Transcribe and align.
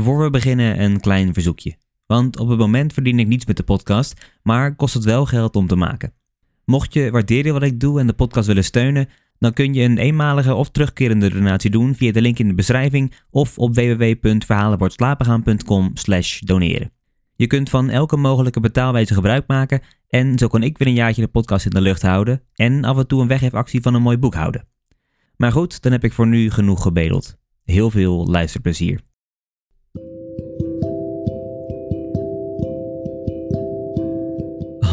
Voor 0.00 0.22
we 0.22 0.30
beginnen 0.30 0.82
een 0.82 1.00
klein 1.00 1.32
verzoekje. 1.32 1.76
Want 2.06 2.38
op 2.38 2.48
het 2.48 2.58
moment 2.58 2.92
verdien 2.92 3.18
ik 3.18 3.26
niets 3.26 3.46
met 3.46 3.56
de 3.56 3.62
podcast, 3.62 4.30
maar 4.42 4.76
kost 4.76 4.94
het 4.94 5.04
wel 5.04 5.26
geld 5.26 5.56
om 5.56 5.66
te 5.66 5.76
maken. 5.76 6.12
Mocht 6.64 6.92
je 6.92 7.10
waarderen 7.10 7.52
wat 7.52 7.62
ik 7.62 7.80
doe 7.80 8.00
en 8.00 8.06
de 8.06 8.12
podcast 8.12 8.46
willen 8.46 8.64
steunen, 8.64 9.08
dan 9.38 9.52
kun 9.52 9.74
je 9.74 9.82
een 9.82 9.98
eenmalige 9.98 10.54
of 10.54 10.70
terugkerende 10.70 11.30
donatie 11.30 11.70
doen 11.70 11.94
via 11.94 12.12
de 12.12 12.20
link 12.20 12.38
in 12.38 12.48
de 12.48 12.54
beschrijving 12.54 13.14
of 13.30 13.58
op 13.58 13.74
www.verhalenwoordslapengaan.com 13.74 15.92
doneren. 16.40 16.92
Je 17.36 17.46
kunt 17.46 17.70
van 17.70 17.90
elke 17.90 18.16
mogelijke 18.16 18.60
betaalwijze 18.60 19.14
gebruik 19.14 19.46
maken 19.46 19.80
en 20.08 20.38
zo 20.38 20.48
kan 20.48 20.62
ik 20.62 20.78
weer 20.78 20.88
een 20.88 20.94
jaartje 20.94 21.22
de 21.22 21.28
podcast 21.28 21.64
in 21.64 21.70
de 21.70 21.80
lucht 21.80 22.02
houden 22.02 22.42
en 22.54 22.84
af 22.84 22.98
en 22.98 23.06
toe 23.06 23.22
een 23.22 23.28
weggeefactie 23.28 23.80
van 23.80 23.94
een 23.94 24.02
mooi 24.02 24.18
boek 24.18 24.34
houden. 24.34 24.66
Maar 25.36 25.52
goed, 25.52 25.82
dan 25.82 25.92
heb 25.92 26.04
ik 26.04 26.12
voor 26.12 26.26
nu 26.26 26.50
genoeg 26.50 26.82
gebedeld. 26.82 27.36
Heel 27.64 27.90
veel 27.90 28.26
luisterplezier. 28.26 29.06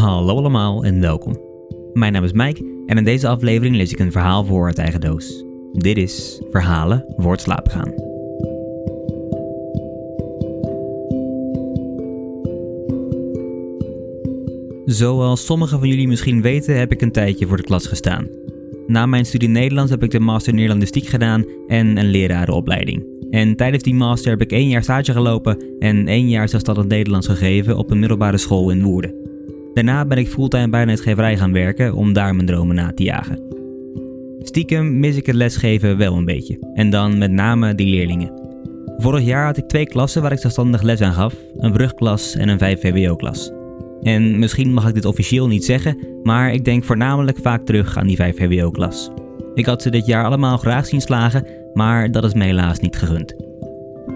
Hallo 0.05 0.37
allemaal 0.37 0.83
en 0.83 0.99
welkom. 0.99 1.37
Mijn 1.93 2.13
naam 2.13 2.23
is 2.23 2.31
Mike 2.31 2.83
en 2.85 2.97
in 2.97 3.03
deze 3.03 3.27
aflevering 3.27 3.75
lees 3.75 3.91
ik 3.91 3.99
een 3.99 4.11
verhaal 4.11 4.45
voor 4.45 4.65
uit 4.65 4.77
eigen 4.77 5.01
doos. 5.01 5.45
Dit 5.71 5.97
is 5.97 6.41
Verhalen 6.51 7.05
voor 7.17 7.31
het. 7.31 7.93
Zoals 14.85 15.45
sommigen 15.45 15.79
van 15.79 15.87
jullie 15.87 16.07
misschien 16.07 16.41
weten, 16.41 16.77
heb 16.77 16.91
ik 16.91 17.01
een 17.01 17.11
tijdje 17.11 17.47
voor 17.47 17.57
de 17.57 17.63
klas 17.63 17.87
gestaan. 17.87 18.27
Na 18.87 19.05
mijn 19.05 19.25
studie 19.25 19.49
Nederlands 19.49 19.91
heb 19.91 20.03
ik 20.03 20.11
de 20.11 20.19
master 20.19 20.53
Nederlandistiek 20.53 21.05
gedaan 21.05 21.45
en 21.67 21.97
een 21.97 22.09
lerarenopleiding. 22.09 23.05
En 23.29 23.55
tijdens 23.55 23.83
die 23.83 23.95
master 23.95 24.31
heb 24.31 24.41
ik 24.41 24.51
één 24.51 24.69
jaar 24.69 24.83
stage 24.83 25.11
gelopen 25.11 25.63
en 25.79 26.07
één 26.07 26.29
jaar 26.29 26.49
zelfstandig 26.49 26.85
Nederlands 26.85 27.27
gegeven 27.27 27.77
op 27.77 27.91
een 27.91 27.99
middelbare 27.99 28.37
school 28.37 28.69
in 28.69 28.83
Woerden. 28.83 29.34
Daarna 29.75 30.05
ben 30.05 30.17
ik 30.17 30.27
fulltime 30.27 30.69
bij 30.69 30.81
een 30.81 30.89
uitgeverij 30.89 31.37
gaan 31.37 31.51
werken 31.51 31.93
om 31.93 32.13
daar 32.13 32.35
mijn 32.35 32.47
dromen 32.47 32.75
na 32.75 32.91
te 32.93 33.03
jagen. 33.03 33.39
Stiekem 34.39 34.99
mis 34.99 35.15
ik 35.15 35.25
het 35.25 35.35
lesgeven 35.35 35.97
wel 35.97 36.15
een 36.15 36.25
beetje. 36.25 36.71
En 36.73 36.89
dan 36.89 37.17
met 37.17 37.31
name 37.31 37.75
die 37.75 37.87
leerlingen. 37.87 38.31
Vorig 38.97 39.23
jaar 39.23 39.45
had 39.45 39.57
ik 39.57 39.67
twee 39.67 39.85
klassen 39.85 40.21
waar 40.21 40.31
ik 40.31 40.39
zelfstandig 40.39 40.81
les 40.81 41.01
aan 41.01 41.13
gaf: 41.13 41.35
een 41.57 41.71
brugklas 41.71 42.35
en 42.35 42.49
een 42.49 42.57
5 42.57 42.79
VWO-klas. 42.79 43.51
En 44.01 44.39
misschien 44.39 44.73
mag 44.73 44.87
ik 44.87 44.93
dit 44.93 45.05
officieel 45.05 45.47
niet 45.47 45.65
zeggen, 45.65 45.97
maar 46.23 46.53
ik 46.53 46.65
denk 46.65 46.83
voornamelijk 46.83 47.37
vaak 47.41 47.65
terug 47.65 47.97
aan 47.97 48.07
die 48.07 48.15
5 48.15 48.37
VWO-klas. 48.37 49.09
Ik 49.53 49.65
had 49.65 49.81
ze 49.81 49.89
dit 49.89 50.05
jaar 50.05 50.25
allemaal 50.25 50.57
graag 50.57 50.85
zien 50.85 51.01
slagen, 51.01 51.47
maar 51.73 52.11
dat 52.11 52.23
is 52.23 52.33
me 52.33 52.43
helaas 52.43 52.79
niet 52.79 52.95
gegund. 52.95 53.35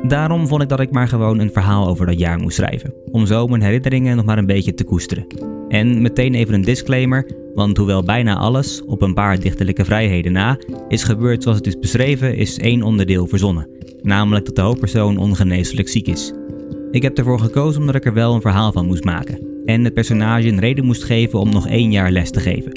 Daarom 0.03 0.47
vond 0.47 0.61
ik 0.61 0.69
dat 0.69 0.79
ik 0.79 0.91
maar 0.91 1.07
gewoon 1.07 1.39
een 1.39 1.51
verhaal 1.51 1.87
over 1.87 2.05
dat 2.05 2.19
jaar 2.19 2.39
moest 2.39 2.55
schrijven, 2.55 2.93
om 3.11 3.25
zo 3.25 3.47
mijn 3.47 3.61
herinneringen 3.61 4.15
nog 4.15 4.25
maar 4.25 4.37
een 4.37 4.45
beetje 4.45 4.73
te 4.73 4.83
koesteren. 4.83 5.27
En 5.67 6.01
meteen 6.01 6.33
even 6.33 6.53
een 6.53 6.61
disclaimer, 6.61 7.31
want 7.53 7.77
hoewel 7.77 8.03
bijna 8.03 8.35
alles, 8.35 8.81
op 8.85 9.01
een 9.01 9.13
paar 9.13 9.39
dichterlijke 9.39 9.85
vrijheden 9.85 10.31
na, 10.31 10.57
is 10.87 11.03
gebeurd 11.03 11.43
zoals 11.43 11.57
het 11.57 11.67
is 11.67 11.79
beschreven, 11.79 12.35
is 12.35 12.57
één 12.57 12.83
onderdeel 12.83 13.27
verzonnen, 13.27 13.69
namelijk 14.01 14.45
dat 14.45 14.55
de 14.55 14.61
hoofdpersoon 14.61 15.17
ongeneeslijk 15.17 15.89
ziek 15.89 16.07
is. 16.07 16.33
Ik 16.91 17.01
heb 17.01 17.17
ervoor 17.17 17.39
gekozen 17.39 17.81
omdat 17.81 17.95
ik 17.95 18.05
er 18.05 18.13
wel 18.13 18.33
een 18.33 18.41
verhaal 18.41 18.71
van 18.71 18.85
moest 18.85 19.03
maken 19.03 19.47
en 19.65 19.83
het 19.83 19.93
personage 19.93 20.47
een 20.47 20.59
reden 20.59 20.85
moest 20.85 21.03
geven 21.03 21.39
om 21.39 21.49
nog 21.49 21.67
één 21.67 21.91
jaar 21.91 22.11
les 22.11 22.31
te 22.31 22.39
geven. 22.39 22.71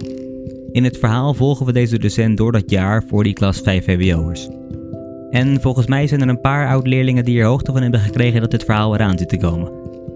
In 0.72 0.84
het 0.84 0.98
verhaal 0.98 1.34
volgen 1.34 1.66
we 1.66 1.72
deze 1.72 1.98
docent 1.98 2.36
door 2.36 2.52
dat 2.52 2.70
jaar 2.70 3.04
voor 3.08 3.22
die 3.24 3.32
klas 3.32 3.60
5 3.60 3.84
VWO'ers. 3.84 4.48
En 5.32 5.60
volgens 5.60 5.86
mij 5.86 6.06
zijn 6.06 6.20
er 6.20 6.28
een 6.28 6.40
paar 6.40 6.68
oud-leerlingen 6.68 7.24
die 7.24 7.40
er 7.40 7.46
hoogte 7.46 7.72
van 7.72 7.82
hebben 7.82 8.00
gekregen 8.00 8.40
dat 8.40 8.50
dit 8.50 8.64
verhaal 8.64 8.94
eraan 8.94 9.18
zit 9.18 9.28
te 9.28 9.36
komen. 9.36 9.72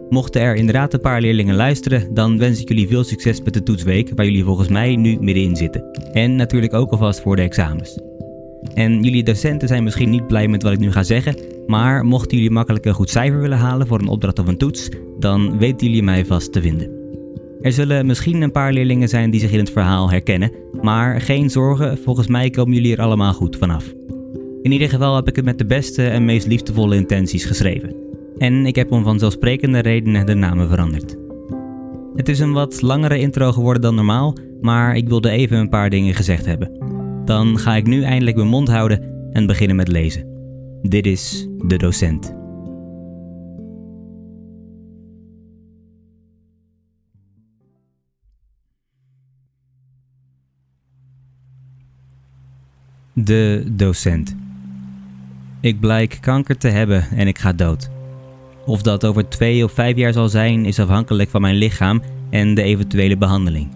Mochten 0.08 0.40
er 0.40 0.54
inderdaad 0.54 0.92
een 0.92 1.00
paar 1.00 1.20
leerlingen 1.20 1.54
luisteren, 1.54 2.14
dan 2.14 2.38
wens 2.38 2.60
ik 2.60 2.68
jullie 2.68 2.88
veel 2.88 3.04
succes 3.04 3.42
met 3.42 3.54
de 3.54 3.62
toetsweek 3.62 4.12
waar 4.14 4.24
jullie 4.24 4.44
volgens 4.44 4.68
mij 4.68 4.96
nu 4.96 5.16
middenin 5.20 5.56
zitten. 5.56 5.84
En 6.12 6.36
natuurlijk 6.36 6.74
ook 6.74 6.90
alvast 6.90 7.20
voor 7.20 7.36
de 7.36 7.42
examens. 7.42 8.00
En 8.74 9.02
jullie 9.02 9.22
docenten 9.22 9.68
zijn 9.68 9.84
misschien 9.84 10.10
niet 10.10 10.26
blij 10.26 10.48
met 10.48 10.62
wat 10.62 10.72
ik 10.72 10.78
nu 10.78 10.92
ga 10.92 11.02
zeggen, 11.02 11.36
maar 11.66 12.04
mochten 12.04 12.36
jullie 12.36 12.52
makkelijk 12.52 12.84
een 12.84 12.94
goed 12.94 13.10
cijfer 13.10 13.40
willen 13.40 13.58
halen 13.58 13.86
voor 13.86 14.00
een 14.00 14.08
opdracht 14.08 14.38
of 14.38 14.46
een 14.46 14.58
toets, 14.58 14.88
dan 15.18 15.58
weten 15.58 15.86
jullie 15.86 16.02
mij 16.02 16.24
vast 16.24 16.52
te 16.52 16.60
vinden. 16.60 16.90
Er 17.60 17.72
zullen 17.72 18.06
misschien 18.06 18.42
een 18.42 18.52
paar 18.52 18.72
leerlingen 18.72 19.08
zijn 19.08 19.30
die 19.30 19.40
zich 19.40 19.52
in 19.52 19.58
het 19.58 19.70
verhaal 19.70 20.10
herkennen, 20.10 20.52
maar 20.80 21.20
geen 21.20 21.50
zorgen, 21.50 21.98
volgens 21.98 22.26
mij 22.26 22.50
komen 22.50 22.74
jullie 22.74 22.96
er 22.96 23.02
allemaal 23.02 23.32
goed 23.32 23.56
vanaf. 23.56 23.94
In 24.66 24.72
ieder 24.72 24.88
geval 24.88 25.16
heb 25.16 25.28
ik 25.28 25.36
het 25.36 25.44
met 25.44 25.58
de 25.58 25.66
beste 25.66 26.08
en 26.08 26.24
meest 26.24 26.46
liefdevolle 26.46 26.96
intenties 26.96 27.44
geschreven. 27.44 27.94
En 28.38 28.66
ik 28.66 28.76
heb 28.76 28.92
om 28.92 29.04
vanzelfsprekende 29.04 29.78
redenen 29.78 30.26
de 30.26 30.34
namen 30.34 30.68
veranderd. 30.68 31.16
Het 32.16 32.28
is 32.28 32.38
een 32.38 32.52
wat 32.52 32.82
langere 32.82 33.18
intro 33.18 33.52
geworden 33.52 33.82
dan 33.82 33.94
normaal, 33.94 34.36
maar 34.60 34.96
ik 34.96 35.08
wilde 35.08 35.30
even 35.30 35.58
een 35.58 35.68
paar 35.68 35.90
dingen 35.90 36.14
gezegd 36.14 36.46
hebben. 36.46 36.70
Dan 37.24 37.58
ga 37.58 37.76
ik 37.76 37.86
nu 37.86 38.02
eindelijk 38.02 38.36
mijn 38.36 38.48
mond 38.48 38.68
houden 38.68 39.30
en 39.32 39.46
beginnen 39.46 39.76
met 39.76 39.88
lezen. 39.88 40.26
Dit 40.82 41.06
is 41.06 41.48
de 41.66 41.76
docent. 41.76 42.34
De 53.12 53.64
docent. 53.76 54.45
Ik 55.66 55.80
blijk 55.80 56.18
kanker 56.20 56.58
te 56.58 56.68
hebben 56.68 57.06
en 57.16 57.26
ik 57.26 57.38
ga 57.38 57.52
dood. 57.52 57.88
Of 58.66 58.82
dat 58.82 59.04
over 59.04 59.28
twee 59.28 59.64
of 59.64 59.72
vijf 59.72 59.96
jaar 59.96 60.12
zal 60.12 60.28
zijn, 60.28 60.64
is 60.64 60.78
afhankelijk 60.78 61.30
van 61.30 61.40
mijn 61.40 61.54
lichaam 61.54 62.02
en 62.30 62.54
de 62.54 62.62
eventuele 62.62 63.16
behandeling. 63.16 63.68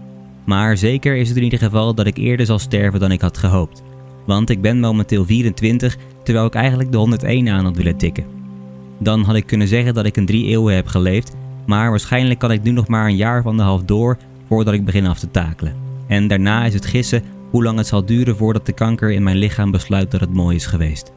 Maar 0.45 0.77
zeker 0.77 1.17
is 1.17 1.29
het 1.29 1.37
in 1.37 1.43
ieder 1.43 1.59
geval 1.59 1.95
dat 1.95 2.07
ik 2.07 2.17
eerder 2.17 2.47
zal 2.47 2.59
sterven 2.59 3.01
dan 3.01 3.13
ik 3.13 3.21
had 3.21 3.39
gehoopt. 3.39 3.83
Want 4.27 4.51
ik 4.51 4.61
ben 4.61 4.81
momenteel 4.81 5.25
24, 5.25 5.97
terwijl 6.25 6.47
ik 6.47 6.55
eigenlijk 6.55 6.93
de 6.93 6.99
101 6.99 7.49
aan 7.49 7.65
had 7.65 7.77
willen 7.77 7.97
tikken. 7.97 8.25
Dan 8.99 9.23
had 9.23 9.37
ik 9.37 9.47
kunnen 9.47 9.69
zeggen 9.69 9.95
dat 9.95 10.07
ik 10.07 10.17
een 10.17 10.27
drie 10.27 10.47
eeuwen 10.47 10.75
heb 10.75 10.87
geleefd, 10.87 11.37
maar 11.67 11.91
waarschijnlijk 11.91 12.39
kan 12.39 12.53
ik 12.53 12.63
nu 12.63 12.71
nog 12.71 12.89
maar 12.89 13.07
een 13.07 13.17
jaar 13.17 13.39
of 13.39 13.47
anderhalf 13.47 13.83
door 13.83 14.19
voordat 14.49 14.75
ik 14.75 14.85
begin 14.85 15.07
af 15.07 15.19
te 15.19 15.31
takelen. 15.31 15.75
En 16.07 16.29
daarna 16.29 16.65
is 16.65 16.75
het 16.75 16.87
gissen 16.87 17.23
hoe 17.51 17.63
lang 17.63 17.79
het 17.79 17.87
zal 17.87 18.05
duren 18.05 18.37
voordat 18.37 18.67
de 18.67 18.73
kanker 18.73 19.11
in 19.11 19.23
mijn 19.23 19.37
lichaam 19.37 19.71
besluit 19.71 20.11
dat 20.11 20.21
het 20.21 20.35
mooi 20.35 20.57
is 20.57 20.67
geweest. 20.67 21.13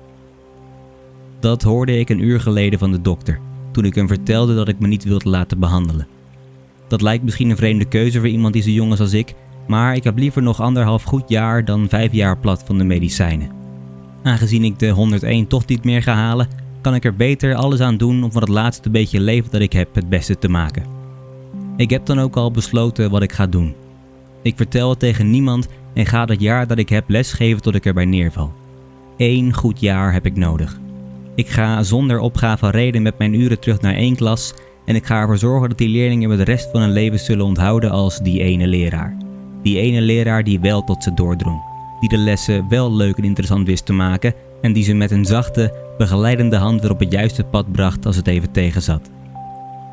Dat 1.43 1.61
hoorde 1.61 1.99
ik 1.99 2.09
een 2.09 2.23
uur 2.23 2.39
geleden 2.39 2.79
van 2.79 2.91
de 2.91 3.01
dokter, 3.01 3.39
toen 3.71 3.85
ik 3.85 3.95
hem 3.95 4.07
vertelde 4.07 4.55
dat 4.55 4.67
ik 4.67 4.79
me 4.79 4.87
niet 4.87 5.03
wilde 5.03 5.29
laten 5.29 5.59
behandelen. 5.59 6.07
Dat 6.87 7.01
lijkt 7.01 7.23
misschien 7.23 7.49
een 7.49 7.55
vreemde 7.55 7.85
keuze 7.85 8.19
voor 8.19 8.27
iemand 8.27 8.53
die 8.53 8.61
zo 8.61 8.69
jong 8.69 8.93
is 8.93 8.99
als 8.99 9.13
ik, 9.13 9.33
maar 9.67 9.95
ik 9.95 10.03
heb 10.03 10.17
liever 10.17 10.41
nog 10.41 10.61
anderhalf 10.61 11.03
goed 11.03 11.29
jaar 11.29 11.65
dan 11.65 11.89
vijf 11.89 12.11
jaar 12.11 12.37
plat 12.37 12.63
van 12.65 12.77
de 12.77 12.83
medicijnen. 12.83 13.51
Aangezien 14.23 14.63
ik 14.63 14.79
de 14.79 14.89
101 14.89 15.47
toch 15.47 15.65
niet 15.65 15.83
meer 15.83 16.03
ga 16.03 16.13
halen, 16.13 16.47
kan 16.81 16.95
ik 16.95 17.05
er 17.05 17.15
beter 17.15 17.55
alles 17.55 17.79
aan 17.79 17.97
doen 17.97 18.23
om 18.23 18.31
van 18.31 18.41
het 18.41 18.51
laatste 18.51 18.89
beetje 18.89 19.19
leven 19.19 19.51
dat 19.51 19.61
ik 19.61 19.73
heb 19.73 19.95
het 19.95 20.09
beste 20.09 20.37
te 20.37 20.49
maken. 20.49 20.85
Ik 21.77 21.89
heb 21.89 22.05
dan 22.05 22.19
ook 22.19 22.35
al 22.35 22.51
besloten 22.51 23.09
wat 23.09 23.23
ik 23.23 23.31
ga 23.31 23.47
doen. 23.47 23.73
Ik 24.41 24.57
vertel 24.57 24.89
het 24.89 24.99
tegen 24.99 25.29
niemand 25.29 25.67
en 25.93 26.05
ga 26.05 26.25
dat 26.25 26.41
jaar 26.41 26.67
dat 26.67 26.77
ik 26.77 26.89
heb 26.89 27.09
lesgeven 27.09 27.61
tot 27.61 27.75
ik 27.75 27.85
erbij 27.85 28.05
neerval. 28.05 28.53
Eén 29.17 29.53
goed 29.53 29.79
jaar 29.79 30.13
heb 30.13 30.25
ik 30.25 30.35
nodig. 30.35 30.81
Ik 31.35 31.49
ga 31.49 31.83
zonder 31.83 32.19
opgave 32.19 32.69
reden 32.69 33.01
met 33.01 33.17
mijn 33.17 33.33
uren 33.33 33.59
terug 33.59 33.81
naar 33.81 33.95
één 33.95 34.15
klas 34.15 34.53
en 34.85 34.95
ik 34.95 35.05
ga 35.05 35.19
ervoor 35.19 35.37
zorgen 35.37 35.69
dat 35.69 35.77
die 35.77 35.89
leerlingen 35.89 36.29
me 36.29 36.35
de 36.35 36.43
rest 36.43 36.69
van 36.71 36.81
hun 36.81 36.91
leven 36.91 37.19
zullen 37.19 37.45
onthouden 37.45 37.91
als 37.91 38.19
die 38.19 38.41
ene 38.41 38.67
leraar. 38.67 39.17
Die 39.61 39.79
ene 39.79 40.01
leraar 40.01 40.43
die 40.43 40.59
wel 40.59 40.83
tot 40.83 41.03
ze 41.03 41.13
doordrong. 41.13 41.61
Die 41.99 42.09
de 42.09 42.17
lessen 42.17 42.69
wel 42.69 42.93
leuk 42.93 43.17
en 43.17 43.23
interessant 43.23 43.67
wist 43.67 43.85
te 43.85 43.93
maken 43.93 44.33
en 44.61 44.73
die 44.73 44.83
ze 44.83 44.93
met 44.93 45.11
een 45.11 45.25
zachte, 45.25 45.73
begeleidende 45.97 46.55
hand 46.55 46.81
weer 46.81 46.91
op 46.91 46.99
het 46.99 47.11
juiste 47.11 47.43
pad 47.43 47.71
bracht 47.71 48.05
als 48.05 48.15
het 48.15 48.27
even 48.27 48.51
tegenzat. 48.51 49.09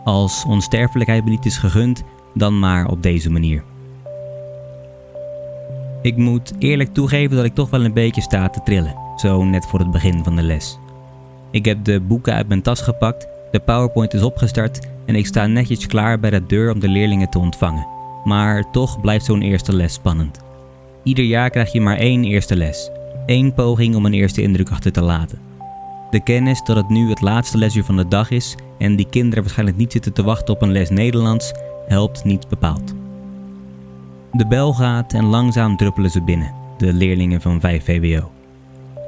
Als 0.04 0.44
onsterfelijkheid 0.48 1.24
me 1.24 1.30
niet 1.30 1.46
is 1.46 1.56
gegund, 1.56 2.02
dan 2.34 2.58
maar 2.58 2.86
op 2.86 3.02
deze 3.02 3.30
manier. 3.30 3.64
Ik 6.02 6.16
moet 6.16 6.52
eerlijk 6.58 6.94
toegeven 6.94 7.36
dat 7.36 7.44
ik 7.44 7.54
toch 7.54 7.70
wel 7.70 7.84
een 7.84 7.92
beetje 7.92 8.20
sta 8.20 8.48
te 8.48 8.60
trillen, 8.64 8.96
zo 9.16 9.44
net 9.44 9.66
voor 9.66 9.78
het 9.78 9.90
begin 9.90 10.24
van 10.24 10.36
de 10.36 10.42
les. 10.42 10.78
Ik 11.50 11.64
heb 11.64 11.84
de 11.84 12.00
boeken 12.00 12.34
uit 12.34 12.48
mijn 12.48 12.62
tas 12.62 12.80
gepakt, 12.80 13.26
de 13.50 13.60
PowerPoint 13.60 14.14
is 14.14 14.22
opgestart 14.22 14.88
en 15.06 15.14
ik 15.14 15.26
sta 15.26 15.46
netjes 15.46 15.86
klaar 15.86 16.20
bij 16.20 16.30
de 16.30 16.46
deur 16.46 16.72
om 16.72 16.80
de 16.80 16.88
leerlingen 16.88 17.30
te 17.30 17.38
ontvangen. 17.38 17.86
Maar 18.24 18.70
toch 18.70 19.00
blijft 19.00 19.24
zo'n 19.24 19.42
eerste 19.42 19.72
les 19.72 19.92
spannend. 19.92 20.38
Ieder 21.02 21.24
jaar 21.24 21.50
krijg 21.50 21.72
je 21.72 21.80
maar 21.80 21.96
één 21.96 22.24
eerste 22.24 22.56
les. 22.56 22.90
Eén 23.26 23.54
poging 23.54 23.96
om 23.96 24.06
een 24.06 24.14
eerste 24.14 24.42
indruk 24.42 24.70
achter 24.70 24.92
te 24.92 25.02
laten. 25.02 25.38
De 26.10 26.22
kennis 26.22 26.62
dat 26.64 26.76
het 26.76 26.88
nu 26.88 27.08
het 27.08 27.20
laatste 27.20 27.58
lesuur 27.58 27.84
van 27.84 27.96
de 27.96 28.08
dag 28.08 28.30
is 28.30 28.56
en 28.78 28.96
die 28.96 29.06
kinderen 29.10 29.42
waarschijnlijk 29.42 29.78
niet 29.78 29.92
zitten 29.92 30.12
te 30.12 30.22
wachten 30.22 30.54
op 30.54 30.62
een 30.62 30.72
les 30.72 30.90
Nederlands, 30.90 31.52
helpt 31.86 32.24
niet 32.24 32.48
bepaald. 32.48 32.94
De 34.32 34.46
bel 34.46 34.72
gaat 34.72 35.12
en 35.12 35.24
langzaam 35.24 35.76
druppelen 35.76 36.10
ze 36.10 36.22
binnen, 36.22 36.54
de 36.78 36.92
leerlingen 36.92 37.40
van 37.40 37.60
5 37.60 37.84
VWO. 37.84 38.30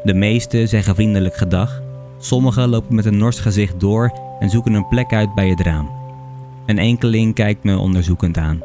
De 0.04 0.14
meesten 0.14 0.68
zeggen 0.68 0.94
vriendelijk 0.94 1.36
gedag, 1.36 1.81
Sommigen 2.24 2.68
lopen 2.68 2.94
met 2.94 3.04
een 3.04 3.16
nors 3.16 3.40
gezicht 3.40 3.80
door 3.80 4.12
en 4.38 4.50
zoeken 4.50 4.74
een 4.74 4.88
plek 4.88 5.12
uit 5.12 5.34
bij 5.34 5.48
het 5.48 5.60
raam. 5.60 5.90
Een 6.66 6.78
enkeling 6.78 7.34
kijkt 7.34 7.64
me 7.64 7.78
onderzoekend 7.78 8.38
aan. 8.38 8.60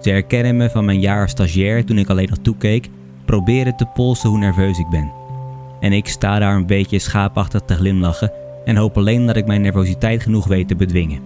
Ze 0.00 0.10
herkennen 0.10 0.56
me 0.56 0.70
van 0.70 0.84
mijn 0.84 1.00
jaar 1.00 1.22
als 1.22 1.30
stagiair 1.30 1.84
toen 1.84 1.98
ik 1.98 2.08
alleen 2.08 2.28
nog 2.28 2.38
toekeek, 2.42 2.88
proberen 3.24 3.76
te 3.76 3.86
polsen 3.86 4.28
hoe 4.28 4.38
nerveus 4.38 4.78
ik 4.78 4.88
ben. 4.88 5.12
En 5.80 5.92
ik 5.92 6.08
sta 6.08 6.38
daar 6.38 6.56
een 6.56 6.66
beetje 6.66 6.98
schaapachtig 6.98 7.60
te 7.60 7.74
glimlachen 7.74 8.32
en 8.64 8.76
hoop 8.76 8.96
alleen 8.96 9.26
dat 9.26 9.36
ik 9.36 9.46
mijn 9.46 9.62
nervositeit 9.62 10.22
genoeg 10.22 10.46
weet 10.46 10.68
te 10.68 10.76
bedwingen. 10.76 11.20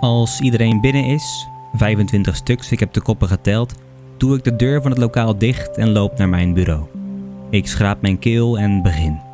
Als 0.00 0.40
iedereen 0.40 0.80
binnen 0.80 1.04
is, 1.04 1.46
25 1.74 2.36
stuks, 2.36 2.72
ik 2.72 2.80
heb 2.80 2.92
de 2.92 3.02
koppen 3.02 3.28
geteld, 3.28 3.74
doe 4.16 4.36
ik 4.36 4.44
de 4.44 4.56
deur 4.56 4.82
van 4.82 4.90
het 4.90 5.00
lokaal 5.00 5.38
dicht 5.38 5.76
en 5.76 5.92
loop 5.92 6.18
naar 6.18 6.28
mijn 6.28 6.54
bureau. 6.54 6.84
Ik 7.50 7.66
schraap 7.66 8.00
mijn 8.00 8.18
keel 8.18 8.58
en 8.58 8.82
begin. 8.82 9.32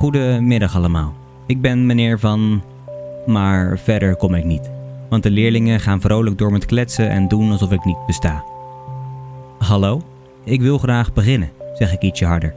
Goedemiddag 0.00 0.76
allemaal. 0.76 1.14
Ik 1.46 1.60
ben 1.60 1.86
meneer 1.86 2.18
Van. 2.18 2.62
Maar 3.26 3.78
verder 3.78 4.16
kom 4.16 4.34
ik 4.34 4.44
niet. 4.44 4.70
Want 5.08 5.22
de 5.22 5.30
leerlingen 5.30 5.80
gaan 5.80 6.00
vrolijk 6.00 6.38
door 6.38 6.52
met 6.52 6.66
kletsen 6.66 7.10
en 7.10 7.28
doen 7.28 7.50
alsof 7.50 7.72
ik 7.72 7.84
niet 7.84 8.06
besta. 8.06 8.44
Hallo? 9.58 10.02
Ik 10.44 10.60
wil 10.60 10.78
graag 10.78 11.12
beginnen, 11.12 11.50
zeg 11.74 11.92
ik 11.92 12.02
ietsje 12.02 12.24
harder. 12.24 12.54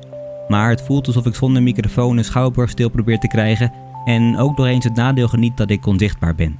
Maar 0.48 0.69
het 0.69 0.81
voelt 0.81 1.07
alsof 1.07 1.25
ik 1.25 1.36
zonder 1.36 1.63
microfoon 1.63 2.18
een 2.18 2.24
schouwburg 2.24 2.69
stil 2.69 2.90
probeer 2.90 3.19
te 3.19 3.28
krijgen 3.28 3.74
en 4.06 4.38
ook 4.38 4.57
nog 4.57 4.66
eens 4.66 4.84
het 4.84 4.96
nadeel 4.96 5.28
geniet 5.28 5.57
dat 5.57 5.69
ik 5.69 5.86
onzichtbaar 5.86 6.36
ben. 6.36 6.57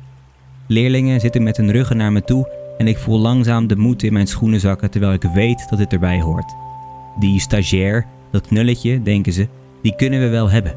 Leerlingen 0.68 1.19
zitten 1.19 1.44
met 1.44 1.57
hun 1.57 1.71
ruggen 1.71 1.97
naar 1.97 2.12
me 2.12 2.24
toe 2.24 2.50
en 2.77 2.88
ik 2.88 2.97
voel 2.97 3.19
langzaam 3.19 3.68
de 3.68 3.77
moed 3.77 4.03
in 4.03 4.13
mijn 4.13 4.27
schoenen 4.27 4.59
zakken 4.59 4.91
terwijl 4.91 5.13
ik 5.13 5.24
weet 5.33 5.69
dat 5.69 5.79
dit 5.79 5.94
erbij 5.94 6.21
hoort. 6.21 6.56
Die 7.19 7.39
stagiair, 7.39 8.06
dat 8.31 8.47
knulletje, 8.47 9.01
denken 9.01 9.33
ze, 9.33 9.47
die 9.83 9.95
kunnen 9.95 10.19
we 10.19 10.27
wel 10.27 10.50
hebben. 10.50 10.75